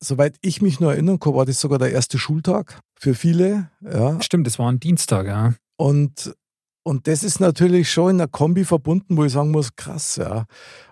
soweit 0.00 0.36
ich 0.42 0.60
mich 0.60 0.78
nur 0.80 0.92
erinnern 0.92 1.18
kann, 1.18 1.34
war 1.34 1.46
das 1.46 1.58
sogar 1.60 1.78
der 1.78 1.90
erste 1.92 2.18
Schultag 2.18 2.80
für 2.98 3.14
viele. 3.14 3.70
Ja. 3.80 4.20
Stimmt, 4.20 4.46
das 4.46 4.58
war 4.58 4.70
ein 4.70 4.78
Dienstag, 4.80 5.26
ja. 5.26 5.54
Und, 5.76 6.34
und 6.84 7.06
das 7.06 7.22
ist 7.22 7.40
natürlich 7.40 7.90
schon 7.90 8.10
in 8.10 8.20
einer 8.20 8.28
Kombi 8.28 8.64
verbunden, 8.64 9.16
wo 9.16 9.24
ich 9.24 9.32
sagen 9.32 9.50
muss, 9.50 9.76
krass, 9.76 10.16
ja. 10.16 10.46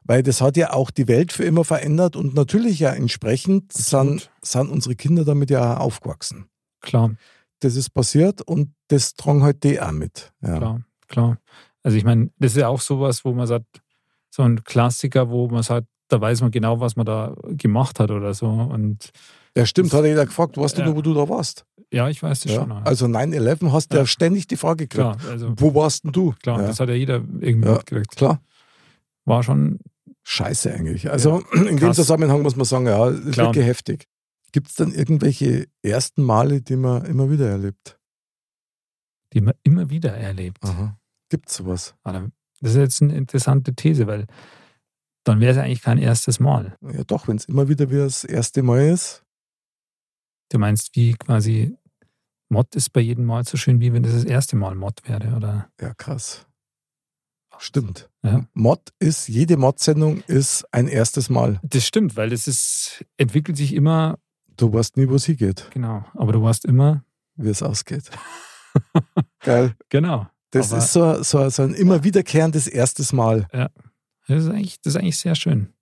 Weil 0.05 0.23
das 0.23 0.41
hat 0.41 0.57
ja 0.57 0.73
auch 0.73 0.91
die 0.91 1.09
Welt 1.09 1.33
für 1.33 1.45
immer 1.45 1.65
verändert 1.65 2.17
und 2.17 2.35
natürlich 2.35 2.79
ja 2.79 2.91
entsprechend 2.91 3.73
sind, 3.73 4.31
sind 4.43 4.71
unsere 4.71 4.95
Kinder 4.95 5.25
damit 5.25 5.51
ja 5.51 5.77
aufgewachsen. 5.79 6.47
Klar. 6.81 7.15
Das 7.61 7.77
ist 7.77 7.91
passiert 7.91 8.41
und 8.43 8.73
das 8.89 9.15
tragen 9.15 9.43
halt 9.43 9.65
die 9.65 9.81
auch 9.81 9.93
mit. 9.93 10.33
Ja. 10.43 10.57
Klar, 10.59 10.81
klar. 11.09 11.39
Also 11.83 11.97
ich 11.97 12.05
meine, 12.05 12.31
das 12.39 12.53
ist 12.53 12.59
ja 12.59 12.69
auch 12.69 12.81
sowas, 12.81 13.25
wo 13.25 13.33
man 13.33 13.47
sagt, 13.47 13.83
so 14.31 14.43
ein 14.43 14.63
Klassiker, 14.63 15.29
wo 15.31 15.49
man 15.49 15.63
sagt, 15.63 15.89
da 16.09 16.21
weiß 16.21 16.41
man 16.41 16.51
genau, 16.51 16.81
was 16.81 16.97
man 16.97 17.07
da 17.07 17.35
gemacht 17.49 18.01
hat 18.01 18.11
oder 18.11 18.33
so. 18.35 18.47
Und 18.47 19.11
Ja, 19.57 19.67
stimmt, 19.67 19.93
Das- 19.93 19.99
hat 19.99 20.07
jeder 20.07 20.27
gefragt, 20.27 20.57
weißt 20.57 20.77
du 20.79 20.83
Ja. 20.83 20.89
noch, 20.89 20.97
wo 20.97 21.03
du 21.03 21.13
da 21.15 21.29
warst? 21.29 21.65
ja, 21.93 22.09
ich 22.09 22.23
weiß 22.23 22.41
das 22.41 22.53
Ja. 22.53 22.61
schon. 22.61 22.71
Also 22.73 23.07
9-11 23.09 23.73
hast 23.73 23.89
du 23.93 23.97
ja. 23.97 24.03
Ja. 24.03 24.07
ständig 24.07 24.47
die 24.47 24.57
Frage 24.57 24.87
gekriegt. 24.87 25.19
klar, 25.21 25.31
also 25.31 25.53
Wo 25.57 25.75
warst 25.75 26.05
denn 26.05 26.13
du? 26.13 26.35
klar, 26.43 26.61
ja. 26.61 26.67
das 26.69 26.79
hat 26.79 26.89
ja 26.89 26.95
jeder 26.95 27.17
irgendwie 27.41 27.67
Ja. 27.69 27.75
mitgekriegt. 27.75 28.15
Klar. 28.17 28.41
War 29.25 29.43
schon, 29.43 29.81
Scheiße 30.23 30.73
eigentlich. 30.73 31.11
Also 31.11 31.43
in 31.53 31.77
dem. 31.79 31.93
Zusammenhang 31.93 32.43
muss 32.43 32.55
man 32.55 32.65
sagen, 32.65 32.87
ja, 32.87 33.09
ist 33.09 33.33
Klar. 33.33 33.49
wirklich 33.49 33.67
heftig. 33.67 34.07
Gibt 34.53 34.69
es 34.69 34.75
dann 34.77 34.93
irgendwelche 34.93 35.67
ersten 35.83 36.23
Male, 36.23 36.61
die 36.63 36.77
man 36.77 37.05
immer 37.07 37.31
wieder 37.31 37.49
erlebt? 37.49 37.97
die 39.33 39.41
man 39.41 39.55
immer 39.63 39.91
wieder 39.91 40.13
erlebt. 40.13 40.59
Gibt 41.29 41.49
es 41.49 41.57
sowas? 41.57 41.95
Aber 42.03 42.31
Das 42.61 42.73
ist 42.73 42.77
jetzt 42.79 43.01
eine 43.03 43.15
interessante 43.17 43.75
These, 43.75 44.07
weil 44.09 44.27
dann 45.25 45.39
wäre 45.41 45.53
es 45.53 45.59
eigentlich 45.59 45.83
kein 45.83 45.99
erstes 45.99 46.41
Mal. 46.41 46.77
Ja, 46.83 47.05
doch, 47.05 47.29
wenn 47.29 47.37
es 47.37 47.45
immer 47.45 47.69
wieder 47.69 47.91
wie 47.91 47.97
das 47.99 48.25
erste 48.25 48.63
Mal 48.65 48.89
ist. 48.89 49.23
Du 50.51 50.59
meinst, 50.59 50.95
wie 50.97 51.15
quasi 51.15 51.77
Mod 52.49 52.75
ist 52.75 52.91
bei 52.93 53.01
jedem 53.01 53.25
Mal 53.25 53.45
so 53.45 53.57
schön, 53.57 53.81
wie 53.81 53.93
wenn 53.93 54.05
es 54.05 54.13
das 54.13 54.25
erste 54.25 54.57
Mal 54.57 54.75
Mod 54.75 55.09
wäre, 55.09 55.35
oder? 55.37 55.71
Ja, 55.81 55.95
krass. 55.95 56.47
Stimmt. 57.59 58.09
Ja. 58.23 58.47
Mod 58.55 58.81
ist, 59.01 59.29
jede 59.29 59.57
Mod-Sendung 59.59 60.23
ist 60.27 60.65
ein 60.73 60.89
erstes 60.89 61.29
Mal. 61.29 61.61
Das 61.63 61.87
stimmt, 61.87 62.17
weil 62.17 62.31
das 62.31 62.49
ist, 62.49 63.05
entwickelt 63.17 63.57
sich 63.57 63.75
immer, 63.75 64.19
Du 64.57 64.71
weißt 64.73 64.99
nie, 64.99 65.09
wo 65.09 65.15
es 65.15 65.25
hingeht, 65.25 65.69
genau, 65.71 66.05
aber 66.13 66.33
du 66.33 66.43
warst 66.43 66.67
immer, 66.67 67.03
wie 67.37 67.49
es 67.49 67.63
ausgeht. 67.63 68.11
Geil. 69.41 69.75
genau. 69.89 70.27
Das 70.51 70.71
Aber- 70.73 70.83
ist 70.83 70.93
so, 70.93 71.23
so, 71.23 71.49
so 71.49 71.63
ein 71.63 71.73
immer 71.75 72.03
wiederkehrendes 72.05 72.67
erstes 72.67 73.13
Mal. 73.15 73.47
Das 74.27 74.43
ist, 74.45 74.51
eigentlich, 74.51 74.81
das 74.83 74.95
ist 74.95 75.01
eigentlich 75.01 75.17
sehr 75.19 75.35
schön. 75.35 75.73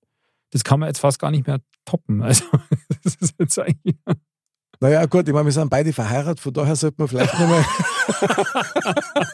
Das 0.51 0.63
kann 0.63 0.79
man 0.79 0.89
jetzt 0.89 1.01
fast 1.01 1.19
gar 1.19 1.31
nicht 1.33 1.47
mehr 1.47 1.61
toppen. 1.85 2.23
Also, 2.23 2.45
das 3.03 3.17
ist 3.17 3.35
jetzt 3.39 3.59
eigentlich. 3.59 3.97
Naja, 4.81 5.05
gut, 5.07 5.27
ich 5.27 5.35
meine, 5.35 5.47
wir 5.47 5.53
sind 5.53 5.69
beide 5.71 5.93
verheiratet, 5.93 6.41
von 6.41 6.53
daher 6.53 6.77
sollte 6.77 6.97
man 6.99 7.09
vielleicht 7.09 7.33
nochmal. 7.39 7.65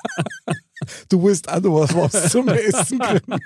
du 1.09 1.23
willst 1.23 1.49
auch 1.49 1.61
noch 1.61 1.81
was, 1.81 1.95
was 1.95 2.31
zum 2.33 2.49
Essen 2.49 2.99
kriegen. 2.99 3.39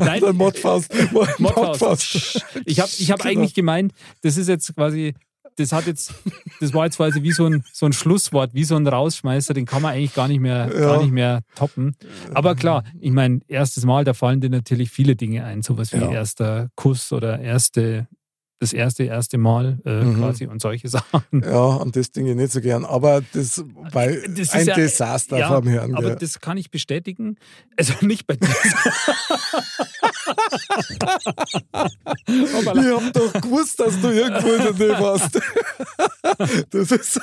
Nein, 0.00 0.20
Der 0.24 0.32
Modfaust. 0.32 0.92
Mod- 1.12 1.28
Modfaust. 1.38 1.80
Modfaust. 1.80 2.44
Ich 2.66 2.80
habe 2.80 2.90
ich 2.98 3.10
hab 3.10 3.20
Genau. 3.20 3.30
eigentlich 3.30 3.54
gemeint, 3.54 3.92
das 4.22 4.36
ist 4.36 4.48
jetzt 4.48 4.74
quasi, 4.74 5.14
das 5.56 5.72
hat 5.72 5.86
jetzt, 5.86 6.12
das 6.60 6.72
war 6.74 6.86
jetzt 6.86 6.96
quasi 6.96 7.22
wie 7.22 7.32
so 7.32 7.46
ein, 7.46 7.62
so 7.72 7.86
ein 7.86 7.92
Schlusswort, 7.92 8.54
wie 8.54 8.64
so 8.64 8.76
ein 8.76 8.86
Rausschmeißer, 8.86 9.54
den 9.54 9.66
kann 9.66 9.82
man 9.82 9.92
eigentlich 9.94 10.14
gar 10.14 10.28
nicht 10.28 10.40
mehr, 10.40 10.68
Ja. 10.72 10.80
gar 10.80 11.02
nicht 11.02 11.12
mehr 11.12 11.42
toppen. 11.54 11.94
Aber 12.34 12.54
klar, 12.54 12.84
ich 13.00 13.12
meine, 13.12 13.40
erstes 13.48 13.84
Mal, 13.84 14.04
da 14.04 14.14
fallen 14.14 14.40
dir 14.40 14.50
natürlich 14.50 14.90
viele 14.90 15.16
Dinge 15.16 15.44
ein, 15.44 15.62
sowas 15.62 15.92
wie 15.92 15.98
Ja. 15.98 16.10
erster 16.10 16.68
Kuss 16.76 17.12
oder 17.12 17.40
erste, 17.40 18.06
das 18.60 18.72
erste, 18.74 19.04
erste 19.04 19.38
Mal 19.38 19.78
äh, 19.84 20.04
Mhm. 20.04 20.18
quasi 20.18 20.46
und 20.46 20.60
solche 20.62 20.88
Sachen. 20.96 21.24
Ja, 21.32 21.56
und 21.58 21.96
das 21.96 22.12
Ding 22.12 22.32
nicht 22.36 22.52
so 22.52 22.60
gern. 22.60 22.84
Aber 22.84 23.22
das 23.32 23.64
war 23.92 24.06
Das 24.06 24.38
ist 24.38 24.54
ein 24.54 24.66
ja- 24.66 24.74
Desaster 24.74 25.38
Ja, 25.38 25.48
vom 25.48 25.66
Herrn. 25.66 25.94
aber 25.94 26.08
gell. 26.08 26.16
das 26.20 26.40
kann 26.40 26.56
ich 26.58 26.70
bestätigen. 26.70 27.36
Also 27.76 27.94
nicht 28.06 28.26
bei 28.26 28.36
dir. 28.36 28.48
Ich 32.26 32.54
hab 32.64 33.12
doch 33.12 33.32
gewusst, 33.40 33.80
dass 33.80 34.00
du 34.00 34.08
irgendwo 34.08 34.48
in 34.52 34.62
der 34.62 34.72
Nähe 34.74 35.00
warst. 35.00 35.40
Das 36.70 36.90
ist. 36.90 37.20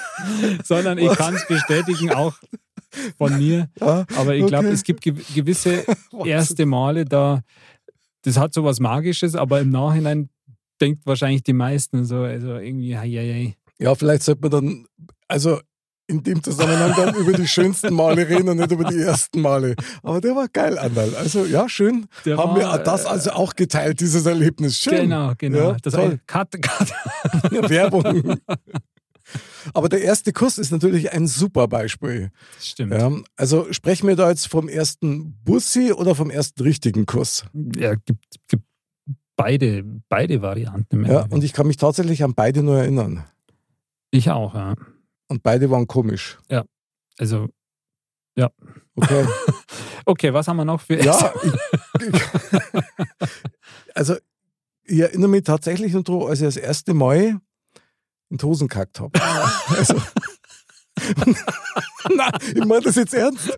sondern 0.64 0.98
ich 0.98 1.12
kann 1.14 1.36
es 1.36 1.48
bestätigen, 1.48 2.12
auch 2.12 2.34
von 3.18 3.38
mir. 3.38 3.70
Ja, 3.80 4.06
Aber 4.16 4.36
ich 4.36 4.46
glaube, 4.46 4.66
okay. 4.68 4.74
es 4.74 4.84
gibt 4.84 5.04
gew- 5.04 5.34
gewisse 5.36 5.86
erste 6.26 6.66
Male, 6.66 7.06
da 7.06 7.42
das 8.24 8.38
hat 8.38 8.54
so 8.54 8.64
was 8.64 8.80
Magisches, 8.80 9.36
aber 9.36 9.62
im 9.62 9.70
Nachhinein 9.70 10.30
denkt 10.82 11.06
wahrscheinlich 11.06 11.44
die 11.44 11.54
meisten 11.54 12.06
so, 12.06 12.18
also 12.18 12.56
irgendwie, 12.56 12.98
hei, 12.98 13.10
hei, 13.10 13.34
hei. 13.34 13.56
Ja, 13.80 13.96
vielleicht 13.96 14.24
sollte 14.24 14.42
man 14.42 14.52
dann, 14.52 14.88
also 15.28 15.60
in 16.08 16.24
dem 16.24 16.42
Zusammenhang 16.42 16.94
dann 16.96 17.16
über 17.16 17.34
die 17.34 17.48
schönsten 17.48 17.94
Male 17.94 18.28
reden 18.28 18.50
und 18.50 18.58
nicht 18.58 18.72
über 18.72 18.86
die 18.86 19.00
ersten 19.00 19.42
Male. 19.42 19.76
Aber 20.04 20.22
der 20.22 20.36
war 20.36 20.48
geil, 20.48 20.80
Andal. 20.80 21.14
Also 21.16 21.46
ja, 21.46 21.68
schön. 21.68 22.08
Der 22.26 22.38
Haben 22.38 22.62
war, 22.62 22.78
wir 22.78 22.84
das 22.84 23.04
äh, 23.04 23.10
also 23.10 23.32
auch 23.32 23.56
geteilt, 23.56 24.00
dieses 24.00 24.26
Erlebnis. 24.26 24.80
Schön. 24.80 25.02
Genau, 25.02 25.34
genau. 25.38 25.72
Ja, 25.72 25.78
das 25.82 25.94
toll. 25.94 26.20
Cut, 26.26 26.62
Cut. 26.62 26.92
Werbung. 27.70 28.40
Aber 29.74 29.90
der 29.90 30.02
erste 30.02 30.32
Kuss 30.32 30.58
ist 30.58 30.72
natürlich 30.72 31.12
ein 31.12 31.28
super 31.28 31.68
Beispiel. 31.68 32.32
Das 32.56 32.68
stimmt. 32.68 32.94
Ja, 32.94 33.12
also 33.36 33.72
sprechen 33.74 34.08
wir 34.08 34.16
da 34.16 34.30
jetzt 34.30 34.48
vom 34.48 34.70
ersten 34.70 35.38
Bussi 35.44 35.92
oder 35.92 36.16
vom 36.16 36.30
ersten 36.30 36.64
richtigen 36.64 37.06
Kuss? 37.06 37.44
Ja, 37.76 37.96
gibt, 37.96 38.24
gibt 38.48 38.64
beide, 39.38 39.84
beide 40.10 40.42
Varianten. 40.42 41.06
Ja, 41.06 41.26
und 41.30 41.44
ich 41.46 41.54
kann 41.54 41.68
mich 41.68 41.78
tatsächlich 41.78 42.24
an 42.26 42.34
beide 42.34 42.62
nur 42.64 42.78
erinnern. 42.80 43.24
ich 44.12 44.30
auch, 44.30 44.54
ja. 44.54 44.74
Und 45.30 45.44
beide 45.44 45.70
waren 45.72 45.88
komisch. 45.88 46.38
Also, 47.18 47.48
Okay. 49.00 49.26
okay, 50.06 50.34
was 50.34 50.48
haben 50.48 50.58
wir 50.58 50.66
noch 50.66 50.82
für 50.82 51.00
Ja, 51.04 51.32
ich, 51.44 51.54
ich, 52.08 52.22
also 53.94 54.16
ich 54.84 55.00
erinnere 55.00 55.30
mich 55.30 55.44
tatsächlich 55.44 55.94
noch 55.94 56.04
dran, 56.04 56.24
als 56.24 56.40
ich 56.42 56.46
das 56.48 56.58
erste 56.58 56.94
Mal 56.96 57.40
in 58.30 58.38
die 58.38 58.44
Hosen 58.46 58.68
gekackt 58.68 59.00
habe. 59.00 59.12
Also, 59.70 59.96
Nein, 62.16 62.32
ich 62.56 62.66
meine 62.66 62.82
das 62.82 62.96
jetzt 62.96 63.14
ernst. 63.14 63.56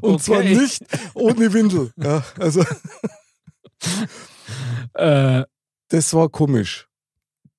Und 0.00 0.20
zwar 0.22 0.38
Okay. 0.38 0.56
nicht 0.56 0.82
ohne 1.14 1.52
Windel. 1.52 1.92
Ja, 1.96 2.24
also 2.38 2.64
äh, 4.94 5.42
das 5.88 6.14
war 6.14 6.28
komisch. 6.28 6.88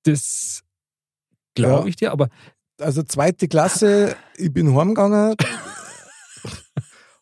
das 0.04 0.62
glaube 1.54 1.82
Ja. 1.84 1.86
ich 1.88 1.96
dir, 1.96 2.12
aber 2.12 2.28
Also 2.80 3.02
zweite 3.02 3.46
Klasse, 3.48 4.16
ich 4.36 4.52
bin 4.52 4.74
heimgegangen 4.76 5.36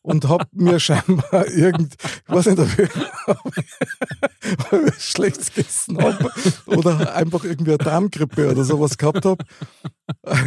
und 0.02 0.28
hab 0.28 0.48
mir 0.52 0.80
scheinbar 0.80 1.46
irgend, 1.48 1.94
ich 2.02 2.28
weiß 2.34 2.46
nicht, 2.46 2.58
ob 2.58 2.78
ich, 2.78 2.90
ob 4.72 4.86
ich 4.88 5.04
schlecht 5.04 5.54
gegessen 5.54 5.98
habe 6.02 6.30
oder 6.66 7.14
einfach 7.14 7.44
irgendwie 7.44 7.72
eine 7.72 7.78
Darmgrippe 7.78 8.50
oder 8.50 8.64
sowas 8.64 8.96
gehabt 8.96 9.24
habe. 9.26 9.44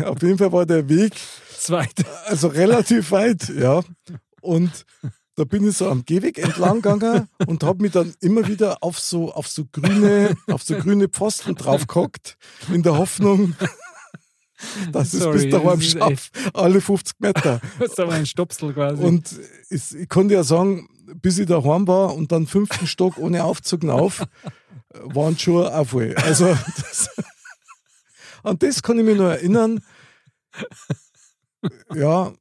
Auf 0.06 0.22
jeden 0.24 0.38
Fall 0.40 0.52
war 0.52 0.66
der 0.66 0.88
Weg 0.90 1.14
zweite. 1.58 2.04
also 2.26 2.48
relativ 2.48 3.12
weit, 3.12 3.50
ja. 3.50 3.82
Und 4.42 4.86
da 5.36 5.44
bin 5.46 5.68
ich 5.68 5.78
so 5.78 5.90
am 5.90 6.06
Gehweg 6.06 6.38
entlang 6.38 6.82
gegangen 6.82 7.28
und 7.48 7.64
habe 7.64 7.82
mich 7.82 7.92
dann 7.92 8.14
immer 8.22 8.48
wieder 8.48 8.78
auf 8.82 9.00
so, 9.00 9.34
auf 9.34 9.48
so 9.48 9.66
grüne, 9.72 10.36
auf 10.52 10.64
so 10.64 10.76
grüne 10.76 11.08
Pfosten 11.10 11.56
draufgehockt, 11.56 12.38
in 12.72 12.84
der 12.84 12.98
Hoffnung, 12.98 13.56
dass 14.92 15.12
Sorry, 15.12 15.38
es 15.38 15.44
bis 15.44 15.52
daheim 15.52 15.82
schafft, 15.82 16.34
alle 16.54 16.82
50 16.82 17.20
Meter. 17.20 17.62
Das 17.80 17.92
ist 17.92 18.00
aber 18.00 18.14
ein 18.14 18.26
Stopsel 18.26 18.74
quasi. 18.74 19.04
Und 19.04 19.40
es, 19.70 19.94
ich 19.94 20.08
konnte 20.08 20.36
ja 20.36 20.44
sagen, 20.44 20.88
bis 21.16 21.40
ich 21.40 21.48
daheim 21.48 21.88
war 21.88 22.16
und 22.16 22.32
dann 22.32 22.48
fünften 22.48 22.88
Stock 22.88 23.18
ohne 23.18 23.44
Aufzug 23.44 23.86
auf, 23.86 24.24
waren 24.90 25.38
schon 25.38 25.66
auch 25.66 25.88
voll. 25.88 26.14
Also 26.16 26.46
das, 26.46 27.10
an 28.44 28.60
das 28.60 28.84
kann 28.84 29.00
ich 29.00 29.06
mich 29.06 29.18
noch 29.18 29.30
erinnern. 29.30 29.84
Ja, 31.94 32.34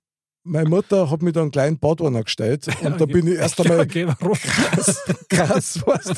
meine 0.44 0.68
Mutter 0.68 1.10
hat 1.10 1.22
mir 1.22 1.32
dann 1.32 1.42
einen 1.44 1.50
kleinen 1.52 1.78
Badwanner 1.78 2.24
gestellt 2.24 2.66
und 2.82 3.00
da 3.00 3.06
bin 3.06 3.26
ich 3.26 3.34
erst 3.34 3.60
einmal 3.60 3.86
warum? 4.20 4.34
krass, 4.34 5.00
krass 5.28 5.80
was. 5.86 6.08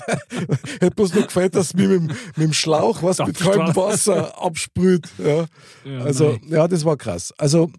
Hätte 0.80 0.90
bloß 0.96 1.14
noch 1.14 1.26
gefällt, 1.26 1.54
dass 1.54 1.74
mich 1.74 1.88
mit, 1.88 2.00
dem- 2.00 2.06
mit 2.06 2.36
dem 2.38 2.52
Schlauch 2.52 3.02
was 3.02 3.18
mit 3.18 3.38
kaltem. 3.38 3.74
Wasser 3.76 4.40
absprüht. 4.42 5.08
Ja. 5.18 5.46
Ja, 5.84 5.98
Also, 6.04 6.30
nein. 6.30 6.40
ja, 6.48 6.68
das 6.68 6.84
war 6.84 6.96
krass. 6.96 7.32
Also, 7.38 7.70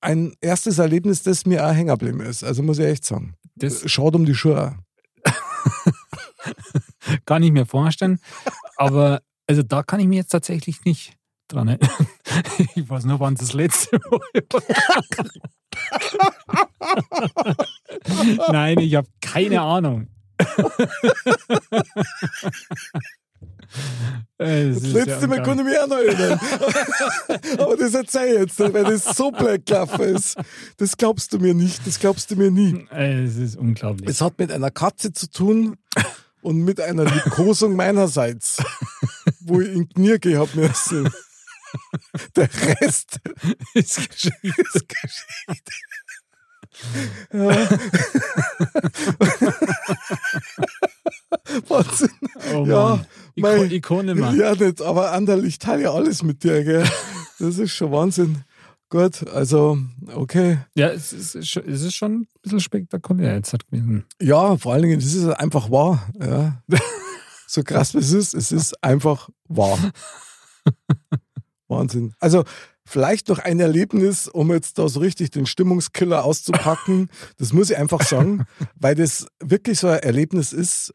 ein 0.00 0.32
erstes 0.40 0.78
Erlebnis, 0.78 1.22
das 1.24 1.44
mir 1.46 1.66
auch 1.66 1.72
hängen 1.72 1.88
geblieben 1.88 2.20
ist. 2.20 2.44
Also, 2.44 2.62
muss 2.62 2.78
ich 2.78 2.86
echt 2.86 3.04
sagen. 3.04 3.34
das 3.56 3.90
Schaut 3.90 4.14
um 4.14 4.24
die 4.24 4.34
Schuhe. 4.34 4.76
kann 7.26 7.42
ich 7.42 7.52
mir 7.52 7.66
vorstellen. 7.66 8.18
Aber 8.76 9.20
also 9.46 9.62
da 9.62 9.82
kann 9.82 10.00
ich 10.00 10.06
mich 10.06 10.18
jetzt 10.18 10.30
tatsächlich 10.30 10.84
nicht 10.84 11.14
dran. 11.48 11.78
Ich 12.74 12.88
weiß 12.88 13.04
nur, 13.04 13.18
wann 13.20 13.34
das 13.34 13.52
letzte 13.52 13.98
Mal 14.10 14.20
war. 14.52 14.62
Nein, 18.52 18.78
ich 18.78 18.94
habe 18.94 19.08
keine 19.20 19.60
Ahnung. 19.60 20.08
Äh, 24.38 24.70
Das 24.72 24.82
letzte 24.82 25.26
Mal 25.26 25.42
konnte 25.42 25.62
ich 25.62 25.68
mich 25.68 25.78
auch 25.78 25.88
noch 25.88 25.98
erinnern. 25.98 26.40
Aber 27.58 27.76
das 27.76 27.92
erzähl 27.94 28.34
ich 28.34 28.40
jetzt, 28.40 28.58
weil 28.60 28.84
das 28.84 29.04
so 29.16 29.30
blöd 29.30 29.66
gelaufen 29.66 30.00
ist. 30.16 30.36
Das 30.78 30.96
glaubst 30.96 31.32
du 31.32 31.38
mir 31.38 31.54
nicht, 31.54 31.86
das 31.86 31.98
glaubst 31.98 32.30
du 32.30 32.36
mir 32.36 32.50
nie. 32.50 32.86
Es 32.90 33.36
ist 33.36 33.56
unglaublich. 33.56 34.08
Es 34.08 34.20
hat 34.20 34.38
mit 34.38 34.50
einer 34.52 34.70
Katze 34.70 35.12
zu 35.12 35.28
tun 35.30 35.76
und 36.40 36.64
mit 36.64 36.80
einer 36.80 37.04
Liebkosung 37.04 37.76
meinerseits, 37.76 38.62
wo 39.40 39.60
ich 39.60 39.68
in 39.72 39.88
die 39.88 39.94
Knie 39.94 40.18
gehabt 40.18 40.54
müssen. 40.56 41.10
Der 42.36 42.48
Rest 42.80 43.20
ist 43.74 43.96
Geschichte. 44.10 44.62
ist 44.74 44.88
Geschichte. 44.88 45.72
Ja. 47.32 47.68
Wahnsinn. 51.68 52.10
Oh 52.54 52.64
Ja, 52.66 52.88
Mann. 52.96 53.06
mei. 53.36 53.54
Iko 53.56 53.64
Ikone 53.74 54.14
mal. 54.14 54.36
Ja, 54.36 54.54
nicht, 54.54 54.80
aber 54.82 55.12
Anderl, 55.12 55.44
ich 55.44 55.58
teile 55.58 55.84
ja 55.84 55.92
alles 55.92 56.22
mit 56.22 56.44
dir, 56.44 56.64
gell? 56.64 56.88
Das 57.38 57.58
ist 57.58 57.72
schon 57.74 57.92
Wahnsinn. 57.92 58.44
Gut, 58.90 59.26
also, 59.28 59.78
okay. 60.14 60.58
Ja, 60.74 60.88
es 60.88 61.12
ist, 61.12 61.46
schon- 61.48 61.68
es 61.68 61.82
ist 61.82 61.94
schon 61.94 62.22
ein 62.22 62.28
bisschen 62.42 62.60
spektakulär 62.60 63.34
jetzt 63.34 63.52
hat 63.52 63.66
gewesen. 63.66 64.06
Ja, 64.20 64.56
vor 64.56 64.72
allen 64.72 64.82
Dingen, 64.82 64.98
das 65.00 65.12
ist 65.12 65.26
einfach 65.26 65.70
wahr. 65.70 66.08
Ja. 66.20 66.62
So 67.46 67.62
krass 67.62 67.94
wie 67.94 67.98
es 67.98 68.12
ist, 68.12 68.34
es 68.34 68.52
ist 68.52 68.82
einfach 68.82 69.28
wahr. 69.48 69.78
Wahnsinn. 71.68 72.14
Also, 72.18 72.44
vielleicht 72.86 73.28
noch 73.28 73.38
ein 73.38 73.60
Erlebnis, 73.60 74.26
um 74.28 74.50
jetzt 74.52 74.78
da 74.78 74.88
so 74.88 75.00
richtig 75.00 75.30
den 75.30 75.46
Stimmungskiller 75.46 76.24
auszupacken. 76.24 77.08
Das 77.38 77.52
muss 77.52 77.70
ich 77.70 77.76
einfach 77.76 78.02
sagen, 78.02 78.44
weil 78.74 78.94
das 78.94 79.26
wirklich 79.40 79.78
so 79.78 79.88
ein 79.88 80.00
Erlebnis 80.00 80.52
ist, 80.52 80.94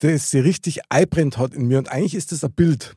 das 0.00 0.30
sie 0.30 0.38
richtig 0.38 0.80
einbrennt 0.90 1.38
hat 1.38 1.54
in 1.54 1.66
mir. 1.66 1.78
Und 1.78 1.90
eigentlich 1.90 2.14
ist 2.14 2.30
das 2.32 2.44
ein 2.44 2.52
Bild. 2.52 2.94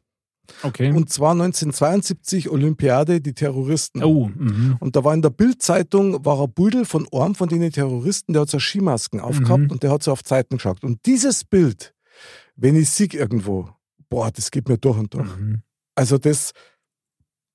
Okay. 0.64 0.92
Und 0.92 1.10
zwar 1.10 1.32
1972 1.32 2.50
Olympiade, 2.50 3.22
die 3.22 3.34
Terroristen. 3.34 4.04
oh, 4.04 4.28
mhm. 4.28 4.76
Und 4.80 4.96
da 4.96 5.04
war 5.04 5.14
in 5.14 5.22
der 5.22 5.30
Bildzeitung 5.30 6.26
war 6.26 6.42
ein 6.42 6.52
Budel 6.54 6.84
von 6.86 7.08
einem 7.14 7.36
von 7.36 7.48
den 7.48 7.72
Terroristen, 7.72 8.34
der 8.34 8.42
hat 8.44 8.50
so 8.50 8.60
Skimasken 8.60 9.20
aufgehabt 9.22 9.64
Mhm. 9.64 9.72
und 9.72 9.84
der 9.84 9.92
hat 9.92 10.04
so 10.04 10.12
auf 10.12 10.24
Zeiten 10.24 10.58
geschaut. 10.58 10.84
Und 10.84 11.06
dieses 11.06 11.46
Bild, 11.46 11.94
wenn 12.56 12.76
ich 12.76 12.90
sieg 12.90 13.14
irgendwo, 13.14 13.70
boah, 14.10 14.30
das 14.32 14.52
geht 14.52 14.68
mir 14.68 14.78
durch 14.78 14.98
und 14.98 15.14
durch. 15.14 15.38
Mhm. 15.38 15.62
Also 15.96 16.18
das 16.18 16.52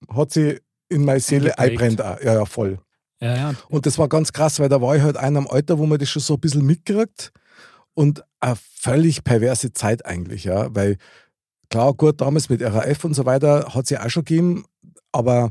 hat 0.09 0.33
sie 0.33 0.61
in 0.89 1.05
meine 1.05 1.21
Seele 1.21 1.59
einbrennt. 1.59 1.99
Ja, 1.99 2.19
ja, 2.23 2.45
voll. 2.45 2.79
Ja, 3.21 3.35
ja. 3.37 3.55
Und 3.69 3.87
das 3.87 3.99
war 3.99 4.09
ganz 4.09 4.33
krass, 4.33 4.61
weil 4.61 4.69
da 4.69 4.81
war 4.81 4.95
ich 4.95 5.03
halt 5.03 5.17
einer 5.17 5.39
im 5.39 5.49
Alter, 5.51 5.79
wo 5.79 5.87
man 5.87 5.99
das 5.99 6.11
schon 6.11 6.23
so 6.23 6.35
ein 6.35 6.41
bisschen 6.41 6.65
mitkriegt. 6.67 7.33
Und 7.95 8.25
eine 8.41 8.57
völlig 8.57 9.25
perverse 9.25 9.73
Zeit 9.73 10.05
eigentlich, 10.05 10.45
ja. 10.45 10.75
Weil 10.75 10.99
klar, 11.71 11.95
gut, 11.95 12.21
damals 12.21 12.49
mit 12.51 12.63
RAF 12.63 13.05
und 13.05 13.15
so 13.15 13.25
weiter 13.25 13.75
hat 13.75 13.85
es 13.85 13.91
ja 13.91 14.05
auch 14.05 14.11
schon 14.11 14.25
gegeben, 14.25 14.65
aber 15.13 15.51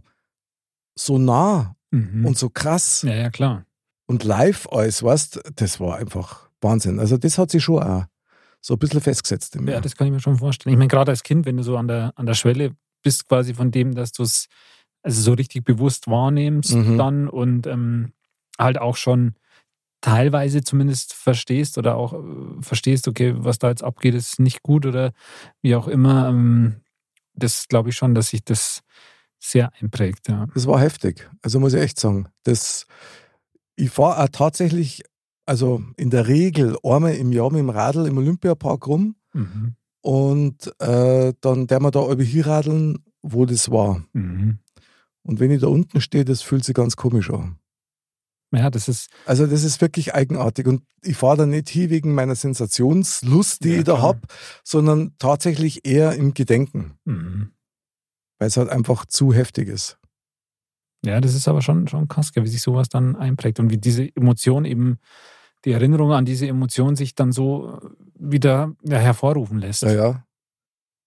so 0.97 1.17
nah 1.17 1.75
Mhm. 1.91 2.25
und 2.25 2.37
so 2.37 2.49
krass 2.49 3.03
ja, 3.03 3.13
ja, 3.13 3.29
klar. 3.29 3.65
und 4.07 4.23
live 4.23 4.67
alles, 4.71 5.01
weißt 5.01 5.39
das 5.55 5.79
war 5.79 5.97
einfach 5.97 6.49
Wahnsinn. 6.59 6.99
Also 6.99 7.17
das 7.17 7.37
hat 7.37 7.51
sich 7.51 7.63
schon 7.63 7.81
auch 7.81 8.05
so 8.65 8.73
ein 8.73 8.79
bisschen 8.79 8.99
festgesetzt 8.99 9.55
in 9.55 9.65
mir. 9.65 9.73
Ja, 9.73 9.79
das 9.79 9.95
kann 9.95 10.07
ich 10.07 10.13
mir 10.13 10.19
schon 10.19 10.37
vorstellen. 10.37 10.73
Ich 10.73 10.77
meine, 10.79 10.87
gerade 10.87 11.11
als 11.11 11.21
Kind, 11.21 11.45
wenn 11.45 11.55
du 11.55 11.61
so 11.61 11.77
an 11.77 11.87
der, 11.87 12.13
an 12.15 12.25
der 12.25 12.33
Schwelle 12.33 12.75
bist, 13.03 13.27
quasi 13.27 13.53
von 13.53 13.69
dem, 13.69 13.93
dass 13.93 14.11
du 14.11 14.23
es 14.23 14.47
also 15.03 15.21
so 15.21 15.33
richtig 15.33 15.63
bewusst 15.63 16.07
wahrnimmst 16.07 16.73
Mhm. 16.73 16.97
dann 16.97 17.29
und 17.29 17.67
ähm, 17.67 18.13
halt 18.57 18.79
auch 18.79 18.95
schon 18.95 19.35
teilweise 20.01 20.63
zumindest 20.63 21.13
verstehst 21.13 21.77
oder 21.77 21.95
auch 21.95 22.13
äh, 22.13 22.61
verstehst, 22.61 23.07
okay, 23.07 23.35
was 23.37 23.59
da 23.59 23.69
jetzt 23.69 23.83
abgeht, 23.83 24.15
ist 24.15 24.39
nicht 24.39 24.63
gut 24.63 24.87
oder 24.87 25.13
wie 25.61 25.75
auch 25.75 25.87
immer. 25.87 26.29
Ähm, 26.29 26.77
das 27.35 27.67
glaube 27.67 27.89
ich 27.89 27.95
schon, 27.95 28.15
dass 28.15 28.29
sich 28.29 28.43
das 28.43 28.81
sehr 29.37 29.71
einprägt. 29.79 30.27
Ja. 30.27 30.47
Das 30.55 30.65
war 30.65 30.79
heftig. 30.79 31.29
Also 31.43 31.59
muss 31.59 31.73
ich 31.75 31.81
echt 31.81 31.99
sagen. 31.99 32.29
Das, 32.43 32.87
ich 33.75 33.91
fahre 33.91 34.23
auch 34.23 34.29
tatsächlich, 34.31 35.03
also 35.45 35.83
in 35.97 36.09
der 36.09 36.27
Regel 36.27 36.77
einmal 36.83 37.15
im 37.15 37.31
Jahr 37.31 37.51
mit 37.51 37.59
dem 37.59 37.69
Radl 37.69 38.07
im 38.07 38.17
Olympiapark 38.17 38.87
rum 38.87 39.15
Mhm. 39.33 39.75
und 40.01 40.73
äh, 40.81 41.33
dann 41.41 41.67
der 41.67 41.79
wir 41.81 41.91
da 41.91 42.09
über 42.09 42.23
hier 42.23 42.47
radeln, 42.47 43.03
wo 43.21 43.45
das 43.45 43.69
war. 43.69 44.03
Mhm. 44.13 44.59
Und 45.23 45.39
wenn 45.39 45.51
ich 45.51 45.61
da 45.61 45.67
unten 45.67 45.99
stehe, 46.01 46.23
das 46.23 46.41
fühlt 46.41 46.63
sich 46.63 46.73
ganz 46.75 46.95
komisch 46.95 47.29
an. 47.31 47.57
Ja, 48.53 48.69
das 48.69 48.87
ist, 48.87 49.09
Also 49.25 49.45
das 49.47 49.63
ist 49.63 49.81
wirklich 49.81 50.13
eigenartig 50.13 50.67
und 50.67 50.83
ich 51.01 51.17
fahre 51.17 51.37
da 51.37 51.45
nicht 51.45 51.67
hin 51.67 51.89
wegen 51.89 52.13
meiner 52.13 52.35
Sensationslust, 52.35 53.63
die 53.63 53.71
Ja, 53.71 53.77
ich 53.79 53.83
da 53.83 54.01
habe, 54.01 54.21
sondern 54.63 55.15
tatsächlich 55.19 55.85
eher 55.85 56.13
im 56.13 56.33
Gedenken, 56.33 56.93
mhm. 57.03 57.51
weil 58.39 58.47
es 58.47 58.55
halt 58.55 58.69
einfach 58.69 59.05
zu 59.05 59.33
heftig 59.33 59.67
ist. 59.67 59.97
Ja, 61.03 61.19
das 61.19 61.35
ist 61.35 61.47
aber 61.47 61.61
schon, 61.61 61.87
schon 61.87 62.07
krass, 62.07 62.31
wie 62.35 62.47
sich 62.47 62.61
sowas 62.61 62.87
dann 62.87 63.15
einprägt 63.15 63.59
und 63.59 63.69
wie 63.69 63.77
diese 63.77 64.15
Emotion 64.15 64.63
eben, 64.65 64.99
die 65.65 65.71
Erinnerung 65.71 66.13
an 66.13 66.25
diese 66.25 66.47
Emotion 66.47 66.95
sich 66.95 67.15
dann 67.15 67.31
so 67.31 67.79
wieder 68.17 68.73
ja, 68.83 68.97
hervorrufen 68.97 69.59
lässt. 69.59 69.81
Ja, 69.81 69.93
ja. 69.93 70.25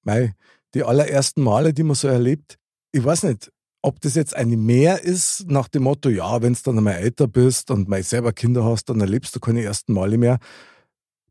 Mei, 0.02 0.34
die 0.74 0.82
allerersten 0.82 1.42
Male, 1.42 1.72
die 1.72 1.82
man 1.82 1.94
so 1.94 2.08
erlebt, 2.08 2.58
ich 2.92 3.04
weiß 3.04 3.24
nicht, 3.24 3.50
ob 3.82 4.00
das 4.00 4.16
jetzt 4.16 4.34
eine 4.34 4.56
mehr 4.56 5.02
ist, 5.02 5.48
nach 5.48 5.68
dem 5.68 5.84
Motto, 5.84 6.08
ja, 6.08 6.42
wenn 6.42 6.54
du 6.54 6.60
dann 6.64 6.78
einmal 6.78 6.94
älter 6.94 7.28
bist 7.28 7.70
und 7.70 7.88
mal 7.88 8.02
selber 8.02 8.32
Kinder 8.32 8.64
hast, 8.64 8.88
dann 8.88 9.00
erlebst 9.00 9.34
du 9.34 9.40
keine 9.40 9.62
ersten 9.62 9.92
Male 9.92 10.18
mehr. 10.18 10.38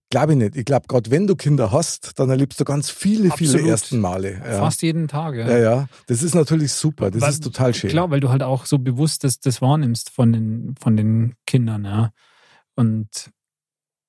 Glaube 0.10 0.32
ich 0.32 0.38
nicht. 0.38 0.56
Ich 0.56 0.64
glaube, 0.64 0.88
gerade 0.88 1.12
wenn 1.12 1.28
du 1.28 1.36
Kinder 1.36 1.74
hast, 1.74 2.18
dann 2.18 2.30
erlebst 2.30 2.58
du 2.62 2.64
ganz 2.64 2.90
viele, 2.90 3.30
viele 3.32 3.52
Absolut. 3.52 3.70
ersten 3.70 4.00
Male. 4.00 4.34
Ja. 4.36 4.60
Fast 4.60 4.82
jeden 4.82 5.10
Tag. 5.10 5.36
Ja. 5.36 5.50
ja, 5.50 5.58
ja. 5.58 5.88
Das 6.08 6.24
ist 6.24 6.34
natürlich 6.34 6.72
super. 6.72 7.12
Das 7.12 7.22
Weil- 7.22 7.32
ist 7.32 7.44
total 7.44 7.74
schön. 7.74 7.90
Klar, 7.90 8.10
weil 8.10 8.22
du 8.22 8.30
halt 8.30 8.42
auch 8.42 8.66
so 8.66 8.80
bewusst 8.80 9.26
das, 9.26 9.40
das 9.42 9.62
wahrnimmst 9.62 10.10
von 10.10 10.32
den, 10.32 10.76
von 10.80 10.96
den 10.96 11.36
Kindern, 11.46 11.84
ja. 11.84 12.12
Und 12.78 13.32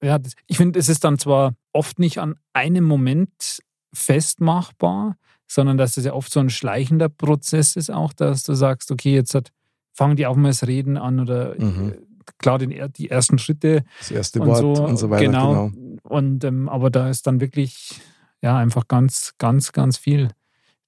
ja, 0.02 0.18
ich 0.46 0.56
finde, 0.56 0.78
es 0.78 0.88
ist 0.88 1.02
dann 1.02 1.18
zwar 1.18 1.54
oft 1.72 1.98
nicht 1.98 2.18
an 2.18 2.36
einem 2.52 2.84
Moment 2.84 3.60
festmachbar, 3.92 5.16
sondern 5.46 5.78
dass 5.78 5.96
es 5.96 6.04
ja 6.04 6.12
oft 6.12 6.30
so 6.32 6.40
ein 6.40 6.50
schleichender 6.50 7.08
Prozess 7.08 7.74
ist 7.74 7.90
auch, 7.90 8.12
dass 8.12 8.42
du 8.44 8.54
sagst, 8.54 8.90
okay, 8.92 9.14
jetzt 9.14 9.34
hat, 9.34 9.50
fangen 9.94 10.14
die 10.16 10.26
auch 10.26 10.36
mal 10.36 10.48
das 10.48 10.66
Reden 10.66 10.96
an 10.98 11.18
oder 11.20 11.54
Mhm. 11.58 11.92
äh, 11.92 11.98
klar 12.36 12.58
den, 12.58 12.92
die 12.92 13.08
ersten 13.10 13.38
Schritte 13.38 13.84
Das 13.98 14.10
erste 14.10 14.40
und 14.40 14.48
Wort 14.48 14.58
so, 14.76 14.84
und 14.84 14.96
so 14.98 15.08
weiter. 15.10 15.24
genau. 15.24 15.70
Genau. 15.70 15.98
Und 16.02 16.44
ähm, 16.44 16.68
aber 16.68 16.90
da 16.90 17.08
ist 17.08 17.26
dann 17.26 17.40
wirklich 17.40 17.98
ja 18.42 18.56
einfach 18.58 18.86
ganz, 18.86 19.34
ganz, 19.38 19.72
ganz 19.72 19.96
viel 19.96 20.28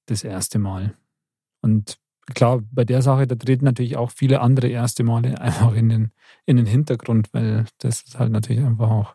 das 0.06 0.22
erste 0.22 0.58
Mal. 0.58 0.94
Und 1.62 1.98
klar, 2.34 2.60
bei 2.70 2.84
der 2.84 3.02
Sache, 3.02 3.26
da 3.26 3.34
treten 3.34 3.64
natürlich 3.64 3.96
auch 3.96 4.10
viele 4.10 4.40
andere 4.40 4.68
erste 4.68 5.02
Male 5.04 5.40
einfach 5.40 5.74
in 5.74 5.88
den, 5.88 6.12
in 6.46 6.56
den 6.56 6.66
Hintergrund, 6.66 7.28
weil 7.32 7.64
das 7.78 8.02
ist 8.02 8.18
halt 8.18 8.32
natürlich 8.32 8.64
einfach 8.64 8.90
auch 8.90 9.14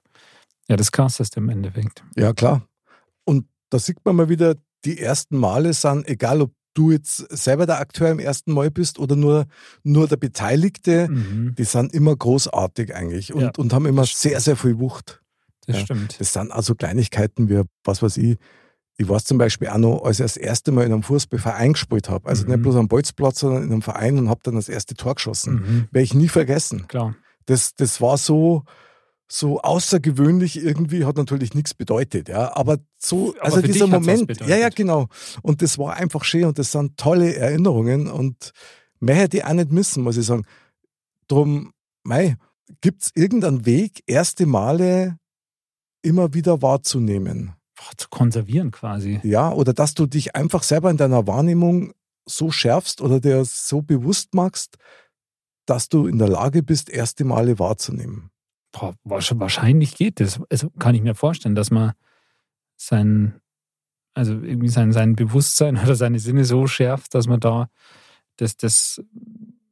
ja 0.67 0.75
das 0.75 0.91
krasseste 0.91 1.39
im 1.39 1.49
Endeffekt. 1.49 2.03
Ja, 2.15 2.33
klar. 2.33 2.67
Und 3.23 3.47
da 3.69 3.79
sieht 3.79 3.97
man 4.05 4.15
mal 4.15 4.29
wieder, 4.29 4.55
die 4.83 4.99
ersten 4.99 5.37
Male 5.37 5.73
sind, 5.73 6.07
egal 6.07 6.41
ob 6.41 6.53
du 6.75 6.91
jetzt 6.91 7.17
selber 7.35 7.65
der 7.65 7.79
Akteur 7.79 8.09
im 8.11 8.19
ersten 8.19 8.51
Mal 8.51 8.69
bist 8.69 8.99
oder 8.99 9.15
nur, 9.15 9.45
nur 9.83 10.07
der 10.07 10.17
Beteiligte, 10.17 11.07
Mhm, 11.09 11.55
die 11.57 11.63
sind 11.63 11.93
immer 11.93 12.15
großartig 12.15 12.93
eigentlich 12.93 13.33
und, 13.33 13.41
Ja, 13.41 13.51
und 13.57 13.73
haben 13.73 13.85
immer 13.85 14.05
sehr, 14.05 14.39
sehr 14.41 14.55
viel 14.57 14.77
Wucht. 14.79 15.21
das 15.65 15.77
Ja. 15.77 15.81
stimmt. 15.85 16.19
Das 16.19 16.33
sind 16.33 16.51
also 16.51 16.75
Kleinigkeiten 16.75 17.49
wie, 17.49 17.61
was 17.83 18.01
weiß 18.03 18.17
ich, 18.17 18.37
ich 18.97 19.07
weiß 19.09 19.25
zum 19.25 19.37
Beispiel 19.37 19.67
auch 19.67 19.77
noch, 19.77 20.03
als 20.03 20.19
ich 20.19 20.23
das 20.25 20.37
erste 20.37 20.71
Mal 20.71 20.85
in 20.85 20.93
einem 20.93 21.03
Fußballverein 21.03 21.73
gespielt 21.73 22.09
habe, 22.09 22.29
also 22.29 22.43
Mhm. 22.45 22.51
nicht 22.51 22.61
bloß 22.63 22.75
am 22.77 22.87
Bolzplatz, 22.87 23.39
sondern 23.41 23.63
in 23.63 23.71
einem 23.71 23.81
Verein 23.81 24.17
und 24.17 24.29
habe 24.29 24.39
dann 24.43 24.55
das 24.55 24.69
erste 24.69 24.95
Tor 24.95 25.15
geschossen. 25.15 25.53
Mhm, 25.55 25.87
Werde 25.91 26.03
ich 26.03 26.13
nie 26.13 26.29
vergessen. 26.29 26.87
klar. 26.87 27.15
Das, 27.45 27.75
das 27.75 27.99
war 28.01 28.17
so, 28.17 28.63
so 29.27 29.59
außergewöhnlich 29.61 30.57
irgendwie, 30.63 31.03
hat 31.05 31.17
natürlich 31.17 31.53
nichts 31.53 31.73
bedeutet, 31.73 32.29
ja. 32.29 32.55
Aber 32.55 32.77
so, 32.97 33.33
Aber 33.39 33.45
also 33.55 33.61
dieser 33.61 33.87
Moment, 33.87 34.39
ja, 34.47 34.55
ja, 34.55 34.69
genau. 34.69 35.07
Und 35.41 35.61
das 35.61 35.77
war 35.77 35.95
einfach 35.95 36.23
schön 36.23 36.45
und 36.45 36.57
das 36.57 36.71
sind 36.71 36.97
tolle 36.97 37.35
Erinnerungen 37.35 38.07
und 38.07 38.51
mehr 38.99 39.15
hätte 39.15 39.37
ich 39.37 39.45
auch 39.45 39.53
nicht 39.53 39.71
missen, 39.71 40.03
muss 40.03 40.15
ich 40.17 40.25
sagen. 40.25 40.43
Drum, 41.27 41.73
mei, 42.03 42.37
gibt 42.81 43.03
es 43.03 43.11
irgendeinen 43.15 43.65
Weg, 43.65 44.03
erste 44.07 44.45
Male 44.45 45.17
immer 46.01 46.33
wieder 46.33 46.61
wahrzunehmen? 46.61 47.54
Zu 47.97 48.09
konservieren 48.09 48.71
quasi. 48.71 49.19
Ja, 49.23 49.51
oder 49.51 49.73
dass 49.73 49.93
du 49.93 50.05
dich 50.05 50.35
einfach 50.35 50.63
selber 50.63 50.89
in 50.89 50.97
deiner 50.97 51.27
Wahrnehmung 51.27 51.93
so 52.25 52.51
schärfst 52.51 53.01
oder 53.01 53.19
dir 53.19 53.45
so 53.45 53.81
bewusst 53.81 54.33
machst, 54.33 54.77
dass 55.65 55.89
du 55.89 56.07
in 56.07 56.17
der 56.17 56.29
Lage 56.29 56.63
bist, 56.63 56.89
erste 56.89 57.25
Male 57.25 57.59
wahrzunehmen. 57.59 58.29
Boah, 58.71 58.95
wahrsch- 59.05 59.39
wahrscheinlich 59.39 59.95
geht 59.95 60.19
das. 60.19 60.39
Also 60.49 60.69
kann 60.71 60.95
ich 60.95 61.01
mir 61.01 61.15
vorstellen, 61.15 61.55
dass 61.55 61.71
man 61.71 61.93
sein, 62.77 63.39
also 64.13 64.33
irgendwie 64.33 64.69
sein, 64.69 64.91
sein 64.91 65.15
Bewusstsein 65.15 65.77
oder 65.83 65.95
seine 65.95 66.19
Sinne 66.19 66.45
so 66.45 66.67
schärft, 66.67 67.13
dass 67.13 67.27
man 67.27 67.39
da 67.39 67.69
das, 68.37 68.57
das 68.57 69.01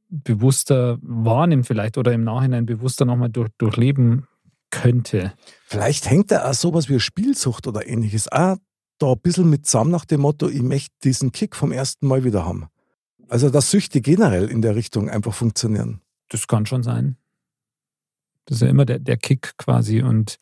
bewusster 0.10 1.00
wahrnimmt 1.02 1.66
vielleicht 1.68 1.98
oder 1.98 2.14
im 2.14 2.24
Nachhinein 2.24 2.66
bewusster 2.66 3.06
nochmal 3.06 3.30
durch, 3.30 3.50
durchleben 3.58 4.28
könnte. 4.74 5.34
Vielleicht 5.66 6.10
hängt 6.10 6.32
da 6.32 6.50
auch 6.50 6.54
sowas 6.54 6.90
wie 6.90 7.00
Spielsucht 7.00 7.68
oder 7.68 7.88
ähnliches 7.88 8.28
auch 8.32 8.58
da 8.98 9.12
ein 9.12 9.20
bisschen 9.20 9.50
mit 9.50 9.66
zusammen 9.66 9.92
nach 9.92 10.06
dem 10.06 10.22
Motto, 10.22 10.50
ich 10.50 10.62
möchte 10.62 10.96
diesen 11.04 11.32
Kick 11.32 11.56
vom 11.56 11.72
ersten 11.72 12.08
Mal 12.08 12.24
wieder 12.24 12.46
haben. 12.46 12.68
Also, 13.30 13.50
dass 13.50 13.72
Süchte 13.72 14.02
generell 14.02 14.50
in 14.50 14.62
der 14.62 14.76
Richtung 14.76 15.10
einfach 15.10 15.34
funktionieren. 15.34 16.02
Das 16.30 16.48
kann 16.48 16.66
schon 16.66 16.84
sein. 16.84 17.18
Das 18.46 18.58
ist 18.58 18.62
ja 18.62 18.70
immer 18.70 18.86
der, 18.86 19.00
der 19.00 19.18
Kick 19.18 19.58
quasi. 19.58 20.02
Und 20.02 20.38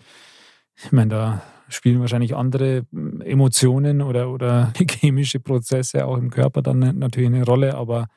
ich 0.76 0.92
meine, 0.92 1.10
da 1.10 1.44
spielen 1.70 2.02
wahrscheinlich 2.02 2.36
andere 2.36 2.86
mm, 2.92 3.22
Emotionen 3.22 4.02
oder, 4.02 4.30
oder 4.30 4.74
chemische 4.90 5.40
Prozesse 5.40 6.06
auch 6.06 6.18
im 6.18 6.30
Körper 6.30 6.62
dann 6.62 6.80
natürlich 6.98 7.30
eine 7.30 7.46
Rolle. 7.46 7.76
Aber 7.76 8.08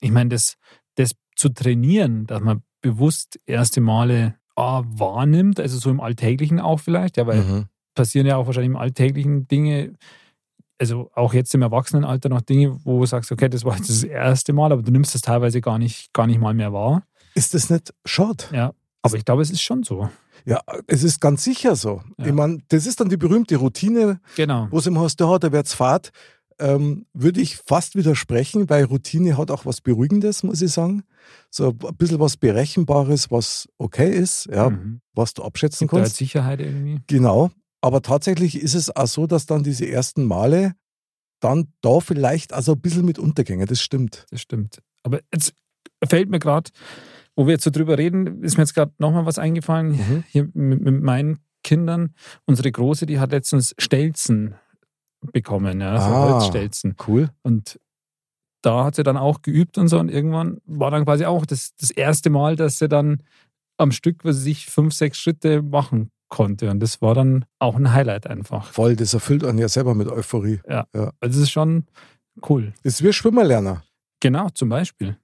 ich 0.00 0.10
meine, 0.10 0.30
das, 0.30 0.56
das 0.96 1.12
zu 1.36 1.48
trainieren, 1.48 2.26
dass 2.26 2.40
man 2.40 2.62
bewusst 2.80 3.40
erste 3.46 3.80
Male 3.80 4.36
wahrnimmt, 4.56 5.58
also 5.60 5.78
so 5.78 5.90
im 5.90 6.00
Alltäglichen 6.00 6.60
auch 6.60 6.80
vielleicht, 6.80 7.16
ja, 7.16 7.26
weil 7.26 7.42
Mhm. 7.42 7.64
passieren 7.94 8.26
ja 8.26 8.36
auch 8.36 8.46
wahrscheinlich 8.46 8.70
im 8.70 8.76
Alltäglichen 8.76 9.46
Dinge, 9.48 9.92
also 10.78 11.10
auch 11.14 11.34
jetzt 11.34 11.54
im 11.54 11.62
Erwachsenenalter 11.62 12.28
noch 12.28 12.40
Dinge, 12.40 12.78
wo 12.84 13.00
du 13.00 13.06
sagst, 13.06 13.30
okay, 13.32 13.48
das 13.48 13.64
war 13.64 13.76
jetzt 13.76 13.88
das 13.90 14.02
erste 14.04 14.52
Mal, 14.52 14.72
aber 14.72 14.82
du 14.82 14.90
nimmst 14.92 15.14
das 15.14 15.22
teilweise 15.22 15.60
gar 15.60 15.78
nicht, 15.78 16.12
gar 16.12 16.26
nicht 16.26 16.40
mal 16.40 16.54
mehr 16.54 16.72
wahr. 16.72 17.04
Ist 17.34 17.54
das 17.54 17.70
nicht 17.70 17.92
schade? 18.04 18.44
Ja, 18.52 18.72
aber 19.02 19.16
ich 19.16 19.24
glaube, 19.24 19.42
es 19.42 19.50
ist 19.50 19.62
schon 19.62 19.82
so. 19.82 20.08
Ja, 20.44 20.60
es 20.86 21.02
ist 21.04 21.20
ganz 21.20 21.42
sicher 21.44 21.74
so. 21.76 22.02
Ja. 22.18 22.26
Ich 22.26 22.32
meine, 22.32 22.58
das 22.68 22.86
ist 22.86 23.00
dann 23.00 23.08
die 23.08 23.16
berühmte 23.16 23.56
Routine, 23.56 24.20
Genau. 24.36 24.68
wo 24.70 24.78
es 24.78 24.86
immer 24.86 25.00
heißt, 25.02 25.18
ja, 25.20 25.38
da 25.38 25.50
wird's 25.52 25.74
Fahrt. 25.74 26.10
Ähm, 26.58 27.06
würde 27.12 27.40
ich 27.40 27.56
fast 27.56 27.96
widersprechen, 27.96 28.68
weil 28.70 28.84
Routine 28.84 29.36
hat 29.36 29.50
auch 29.50 29.66
was 29.66 29.80
Beruhigendes, 29.80 30.42
muss 30.42 30.62
ich 30.62 30.72
sagen. 30.72 31.02
So 31.50 31.70
ein 31.70 31.96
bisschen 31.96 32.20
was 32.20 32.36
Berechenbares, 32.36 33.30
was 33.30 33.68
okay 33.78 34.10
ist, 34.10 34.46
ja, 34.46 34.70
Mhm. 34.70 35.00
was 35.14 35.34
du 35.34 35.42
abschätzen 35.42 35.86
Gibt 35.86 35.94
da 35.94 35.98
kannst. 36.02 36.16
Sicherheit 36.16 36.60
irgendwie. 36.60 37.00
Genau. 37.06 37.50
Aber 37.80 38.02
tatsächlich 38.02 38.60
ist 38.60 38.74
es 38.74 38.94
auch 38.94 39.06
so, 39.06 39.26
dass 39.26 39.46
dann 39.46 39.62
diese 39.62 39.86
ersten 39.88 40.24
Male 40.24 40.74
dann 41.40 41.68
da 41.82 42.00
vielleicht 42.00 42.52
also 42.52 42.72
ein 42.72 42.80
bisschen 42.80 43.04
mit 43.04 43.18
untergängen. 43.18 43.66
Das 43.66 43.80
stimmt. 43.82 44.24
Das 44.30 44.40
stimmt. 44.40 44.80
Aber 45.02 45.20
jetzt 45.32 45.52
fällt 46.06 46.30
mir 46.30 46.38
gerade, 46.38 46.70
wo 47.36 47.46
wir 47.46 47.52
jetzt 47.54 47.64
so 47.64 47.70
drüber 47.70 47.98
reden, 47.98 48.42
ist 48.42 48.56
mir 48.56 48.62
jetzt 48.62 48.74
gerade 48.74 48.92
nochmal 48.98 49.26
was 49.26 49.38
eingefallen. 49.38 49.92
Mhm. 49.96 50.24
Hier 50.28 50.48
mit, 50.54 50.80
mit 50.80 51.02
meinen 51.02 51.40
Kindern. 51.62 52.14
Unsere 52.46 52.70
Große, 52.72 53.06
die 53.06 53.18
hat 53.18 53.32
letztens 53.32 53.74
Stelzen 53.78 54.54
bekommen, 55.32 55.80
ja, 55.80 56.00
so 56.00 56.06
Ah. 56.06 56.32
Holzstelzen. 56.34 56.96
Cool. 57.06 57.30
Und 57.42 57.80
da 58.62 58.84
hat 58.84 58.94
sie 58.94 59.02
dann 59.02 59.16
auch 59.16 59.42
geübt 59.42 59.76
und 59.78 59.88
so. 59.88 59.98
Und 59.98 60.08
irgendwann 60.08 60.58
war 60.64 60.90
dann 60.90 61.04
quasi 61.04 61.24
auch 61.26 61.44
das, 61.46 61.74
das 61.76 61.90
erste 61.90 62.30
Mal, 62.30 62.56
dass 62.56 62.78
sie 62.78 62.88
dann 62.88 63.22
am 63.76 63.92
Stück, 63.92 64.24
was 64.24 64.36
weiß 64.38 64.46
ich, 64.46 64.66
fünf, 64.66 64.94
sechs 64.94 65.18
Schritte 65.18 65.60
machen 65.62 66.10
konnte. 66.28 66.70
Und 66.70 66.80
das 66.80 67.02
war 67.02 67.14
dann 67.14 67.44
auch 67.58 67.76
ein 67.76 67.92
Highlight 67.92 68.26
einfach. 68.26 68.66
Voll, 68.72 68.96
das 68.96 69.12
erfüllt 69.14 69.44
einen 69.44 69.58
ja 69.58 69.68
selber 69.68 69.94
mit 69.94 70.08
Euphorie. 70.08 70.60
Also 70.66 71.10
das 71.20 71.36
ist 71.36 71.50
schon 71.50 71.86
cool. 72.48 72.72
Das 72.82 72.94
ist 72.94 73.04
wie 73.04 73.12
Schwimmerlerner. 73.12 73.82
Genau, 74.20 74.48
zum 74.50 74.68
Beispiel. 74.70 75.18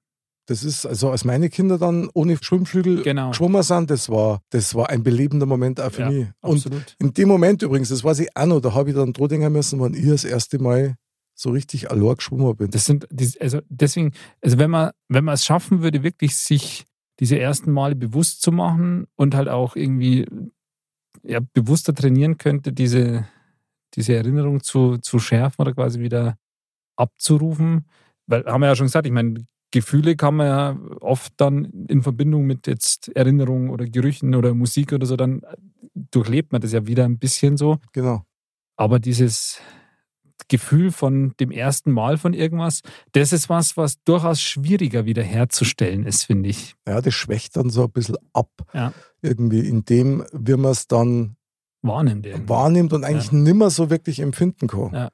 Das 0.47 0.65
ist, 0.65 0.85
also 0.87 1.11
als 1.11 1.25
meine 1.25 1.49
Kinder 1.49 1.79
dann 1.79 2.09
ohne 2.13 2.37
Schwimmflügel 2.41 3.03
Genau. 3.03 3.31
geschwommen 3.31 3.63
sind, 3.63 3.91
das 3.91 4.09
war, 4.09 4.41
das 4.51 4.75
war 4.75 4.91
ein 4.91 5.03
belebender 5.03 5.47
Moment 5.47 5.81
auch 5.81 5.93
für 5.93 6.03
Ja, 6.03 6.11
mich. 6.11 6.27
Und 6.41 6.57
Absolut. 6.57 6.97
in 6.99 7.13
dem 7.15 7.29
Moment 7.29 7.63
übrigens, 7.63 7.91
das 7.91 8.03
weiß 8.03 8.19
ich 8.21 8.37
auch 8.37 8.47
noch, 8.47 8.61
da 8.61 8.75
habe 8.75 8.91
ich 8.91 8.97
dann 8.97 9.13
dran 9.13 9.53
müssen, 9.53 9.79
wann 9.81 9.95
ich 9.95 10.07
das 10.07 10.25
erste 10.25 10.59
Mal 10.59 10.97
so 11.35 11.51
richtig 11.51 11.91
allein 11.91 12.17
geschwommen 12.17 12.57
bin. 12.57 12.71
Das 12.71 12.85
sind, 12.85 13.07
also 13.41 13.61
deswegen, 13.69 14.13
also 14.43 14.59
wenn 14.59 14.71
man, 14.71 14.91
wenn 15.09 15.25
man 15.25 15.35
es 15.35 15.45
schaffen 15.45 15.83
würde, 15.83 16.03
wirklich 16.03 16.37
sich 16.37 16.85
diese 17.21 17.39
ersten 17.39 17.71
Male 17.71 17.95
bewusst 17.95 18.43
zu 18.43 18.51
machen 18.51 19.07
und 19.17 19.35
halt 19.35 19.49
auch 19.49 19.77
irgendwie 19.77 20.27
ja, 21.23 21.41
bewusster 21.53 21.95
trainieren 21.95 22.39
könnte, 22.39 22.73
diese, 22.73 23.27
diese 23.95 24.15
Erinnerung 24.15 24.63
zu, 24.63 24.99
zu 24.99 25.19
schärfen 25.19 25.61
oder 25.63 25.75
quasi 25.75 26.01
wieder 26.01 26.37
abzurufen. 26.97 27.87
Weil, 28.27 28.45
haben 28.47 28.61
wir 28.61 28.69
ja 28.69 28.77
schon 28.77 28.87
gesagt, 28.87 29.07
ich 29.07 29.13
meine, 29.13 29.47
Gefühle 29.71 30.17
kann 30.17 30.37
man 30.37 30.47
ja 30.47 30.79
oft 31.01 31.33
dann 31.37 31.87
in 31.89 32.03
Verbindung 32.03 32.47
mit 32.47 32.67
jetzt 32.67 33.09
Erinnerungen 33.15 33.71
oder 33.71 33.87
Gerüchen 33.87 34.35
oder 34.35 34.55
Musik 34.55 34.93
oder 34.93 35.07
so, 35.07 35.17
dann 35.17 35.43
durchlebt 35.95 36.53
man 36.53 36.61
das 36.61 36.73
ja 36.73 36.87
wieder 36.87 37.05
ein 37.05 37.19
bisschen 37.19 37.57
so. 37.57 37.79
Genau. 37.93 38.25
Aber 38.77 38.99
dieses 38.99 39.61
Gefühl 40.49 40.91
von 40.91 41.35
dem 41.39 41.51
ersten 41.51 41.93
Mal 41.93 42.19
von 42.19 42.35
irgendwas, 42.35 42.81
das 43.13 43.33
ist 43.33 43.49
was, 43.49 43.77
was 43.77 44.03
durchaus 44.05 44.41
schwieriger 44.41 45.05
wieder 45.05 45.23
herzustellen 45.23 46.05
ist, 46.05 46.25
finde 46.25 46.49
ich. 46.49 46.75
Ja, 46.87 47.01
das 47.01 47.15
schwächt 47.15 47.57
dann 47.57 47.71
so 47.71 47.85
ein 47.85 47.93
bisschen 47.93 48.17
ab. 48.33 48.51
Ja. 48.75 48.93
Irgendwie, 49.23 49.61
indem 49.61 50.25
wie 50.33 50.57
man 50.57 50.73
es 50.73 50.87
dann 50.89 51.37
Wahrnimmt 51.83 52.27
irgendwie. 52.27 52.49
wahrnimmt 52.49 52.93
und 52.93 53.05
eigentlich 53.05 53.33
nimmer 53.33 53.71
so 53.71 53.89
wirklich 53.91 54.21
empfinden 54.21 54.67
kann. 54.67 54.93
Ja. 54.93 55.11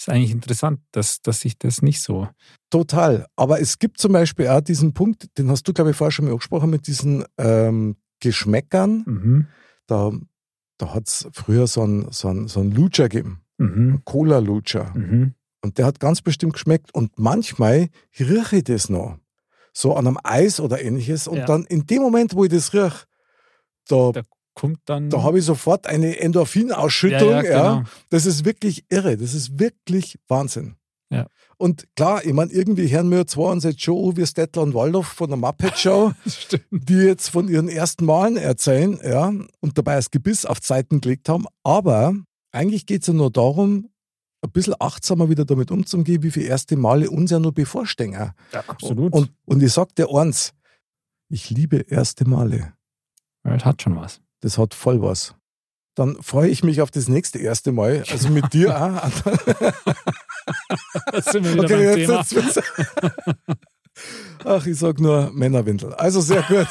Ist 0.00 0.08
eigentlich 0.08 0.30
interessant, 0.30 0.80
dass, 0.92 1.20
dass 1.20 1.40
sich 1.40 1.58
das 1.58 1.82
nicht 1.82 2.00
so. 2.00 2.26
Total. 2.70 3.26
Aber 3.36 3.60
es 3.60 3.78
gibt 3.78 3.98
zum 3.98 4.12
Beispiel 4.12 4.48
auch 4.48 4.62
diesen 4.62 4.94
Punkt, 4.94 5.26
den 5.36 5.50
hast 5.50 5.68
du, 5.68 5.74
glaube 5.74 5.90
ich, 5.90 5.96
vorher 5.96 6.10
schon 6.10 6.24
mal 6.24 6.30
angesprochen, 6.32 6.70
mit 6.70 6.86
diesen 6.86 7.24
ähm, 7.36 7.96
Geschmäckern. 8.20 9.02
Mhm. 9.06 9.46
Da, 9.86 10.10
da 10.78 10.94
hat 10.94 11.06
es 11.06 11.28
früher 11.32 11.66
so 11.66 11.82
einen 11.82 12.10
so 12.12 12.28
einen- 12.28 12.48
so 12.48 12.60
einen 12.60 12.72
Lutscher 12.72 13.08
gegeben, 13.10 13.42
Mhm. 13.58 14.00
Cola-Lutscher. 14.04 14.90
Mhm. 14.96 15.34
Und 15.62 15.76
der 15.76 15.84
hat 15.84 16.00
ganz 16.00 16.22
bestimmt 16.22 16.54
geschmeckt. 16.54 16.94
Und 16.94 17.18
manchmal 17.18 17.88
rieche 18.18 18.56
ich 18.56 18.64
das 18.64 18.88
noch. 18.88 19.18
So 19.74 19.94
an 19.96 20.06
einem 20.06 20.18
Eis 20.24 20.60
oder 20.60 20.80
ähnliches. 20.80 21.28
Und 21.28 21.38
Ja. 21.38 21.44
dann 21.44 21.64
in 21.64 21.84
dem 21.86 22.00
Moment, 22.00 22.34
wo 22.34 22.44
ich 22.44 22.50
das 22.50 22.72
rieche, 22.72 23.04
da, 23.86 24.12
Da 24.12 24.22
kommt 24.60 24.80
dann. 24.84 25.08
da 25.08 25.22
habe 25.22 25.38
ich 25.38 25.44
sofort 25.46 25.86
eine 25.86 26.18
Endorphinausschüttung. 26.18 27.30
ja, 27.30 27.42
Ja, 27.42 27.50
ja, 27.52 27.74
genau. 27.78 27.88
Das 28.10 28.26
ist 28.26 28.44
wirklich 28.44 28.84
irre. 28.90 29.16
Das 29.16 29.32
ist 29.32 29.58
wirklich 29.58 30.18
Wahnsinn. 30.28 30.76
Ja. 31.10 31.26
Und 31.56 31.88
klar, 31.96 32.24
ich 32.24 32.32
meine, 32.32 32.52
irgendwie 32.52 32.88
hören 32.88 33.10
wir 33.10 33.26
zwar 33.26 33.52
uns 33.52 33.64
jetzt 33.64 33.82
schon 33.82 34.10
an 34.10 34.16
wie 34.16 34.26
Stettler 34.26 34.62
und 34.62 34.74
Waldorf 34.74 35.08
von 35.08 35.30
der 35.30 35.38
Muppet 35.38 35.78
Show, 35.78 36.12
die 36.70 36.94
jetzt 36.94 37.30
von 37.30 37.48
ihren 37.48 37.68
ersten 37.68 38.04
Malen 38.04 38.36
erzählen, 38.36 39.00
ja, 39.02 39.32
und 39.60 39.78
dabei 39.78 39.96
das 39.96 40.10
Gebiss 40.10 40.44
auf 40.44 40.60
die 40.60 40.66
Seiten 40.66 41.00
gelegt 41.00 41.28
haben. 41.28 41.46
Aber 41.64 42.14
eigentlich 42.52 42.86
geht 42.86 43.00
es 43.00 43.08
ja 43.08 43.14
nur 43.14 43.30
darum, 43.30 43.88
ein 44.42 44.50
bisschen 44.52 44.74
achtsamer 44.78 45.30
wieder 45.30 45.44
damit 45.46 45.70
umzugehen, 45.70 46.22
wie 46.22 46.30
viele 46.30 46.46
erste 46.46 46.76
Male 46.76 47.10
uns 47.10 47.30
ja 47.30 47.38
nur 47.38 47.52
bevorstehen. 47.52 48.12
Ja, 48.12 48.34
absolut. 48.66 49.12
Und, 49.12 49.32
und 49.46 49.62
ich 49.62 49.72
sag 49.72 49.94
dir 49.94 50.14
eins, 50.14 50.52
ich 51.30 51.50
liebe 51.50 51.78
erste 51.78 52.28
Male. 52.28 52.74
Ja, 53.44 53.54
das 53.54 53.64
hat 53.64 53.82
schon 53.82 53.96
was. 53.96 54.20
Das 54.40 54.58
hat 54.58 54.74
voll 54.74 55.02
was. 55.02 55.34
Dann 55.96 56.16
freue 56.22 56.48
ich 56.48 56.62
mich 56.62 56.80
auf 56.80 56.90
das 56.90 57.08
nächste 57.08 57.38
erste 57.38 57.72
Mal. 57.72 58.04
Also 58.10 58.28
mit 58.30 58.52
dir 58.52 58.74
auch. 58.80 59.10
Da 61.12 61.22
sind 61.22 61.44
wir 61.44 61.54
wieder 61.54 61.64
Okay, 61.64 62.06
beim 62.06 62.16
jetzt, 62.18 62.30
Thema. 62.30 62.42
jetzt, 62.46 62.62
Ach, 64.44 64.66
ich 64.66 64.78
sag 64.78 65.00
nur 65.00 65.30
Männerwindel. 65.32 65.92
Also 65.94 66.20
sehr 66.20 66.42
gut. 66.42 66.68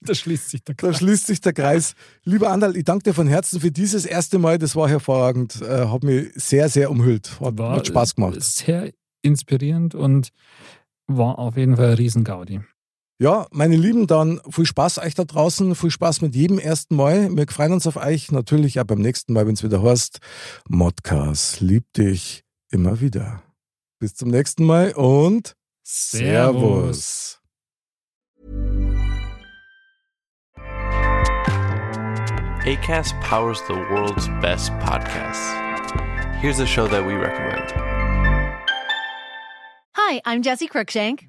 Da 0.00 0.14
schließt 0.14 0.50
sich 0.50 0.62
der 0.64 0.76
Da 0.76 0.86
Kreis. 0.88 0.98
schließt 0.98 1.26
sich 1.26 1.40
der 1.40 1.52
Kreis. 1.52 1.94
Lieber 2.24 2.50
Andal, 2.50 2.76
ich 2.76 2.84
danke 2.84 3.02
dir 3.04 3.14
von 3.14 3.26
Herzen 3.26 3.60
für 3.60 3.70
dieses 3.72 4.06
erste 4.06 4.38
Mal. 4.38 4.56
Das 4.58 4.76
war 4.76 4.88
hervorragend. 4.88 5.60
Äh, 5.60 5.86
hat 5.88 6.04
mich 6.04 6.30
sehr, 6.36 6.68
sehr 6.68 6.90
umhüllt. 6.90 7.40
Hat, 7.40 7.58
War 7.58 7.76
hat 7.76 7.88
Spaß 7.88 8.14
gemacht. 8.14 8.40
Sehr 8.40 8.92
inspirierend 9.22 9.94
und 9.94 10.30
war 11.08 11.38
auf 11.38 11.56
jeden 11.56 11.76
Fall 11.76 11.88
ein 11.90 11.94
Riesengaudi. 11.94 12.60
Ja, 13.20 13.48
meine 13.50 13.74
Lieben, 13.74 14.06
dann 14.06 14.40
viel 14.48 14.64
Spaß 14.64 14.98
euch 14.98 15.16
da 15.16 15.24
draußen. 15.24 15.74
Viel 15.74 15.90
Spaß 15.90 16.20
mit 16.20 16.36
jedem 16.36 16.60
ersten 16.60 16.94
Mal. 16.94 17.36
Wir 17.36 17.48
freuen 17.48 17.72
uns 17.72 17.86
auf 17.88 17.96
euch. 17.96 18.30
Natürlich 18.30 18.78
auch 18.78 18.84
beim 18.84 19.00
nächsten 19.00 19.32
Mal, 19.32 19.44
wenn 19.44 19.54
es 19.54 19.64
wieder 19.64 19.82
heißt. 19.82 20.20
Modcast 20.68 21.60
liebt 21.60 21.96
dich 21.96 22.44
immer 22.70 23.00
wieder. 23.00 23.42
Bis 23.98 24.14
zum 24.14 24.30
nächsten 24.30 24.64
Mal 24.64 24.92
und 24.92 25.54
Servus. 25.82 27.40
ACAST 32.64 33.14
powers 33.22 33.60
the 33.66 33.74
world's 33.74 34.28
best 34.40 34.70
podcasts. 34.78 35.54
Here's 36.40 36.60
a 36.60 36.66
show 36.66 36.86
that 36.86 37.04
we 37.04 37.14
recommend. 37.14 37.72
Hi, 39.96 40.20
I'm 40.24 40.42
Jesse 40.42 40.68
Cruikshank. 40.68 41.28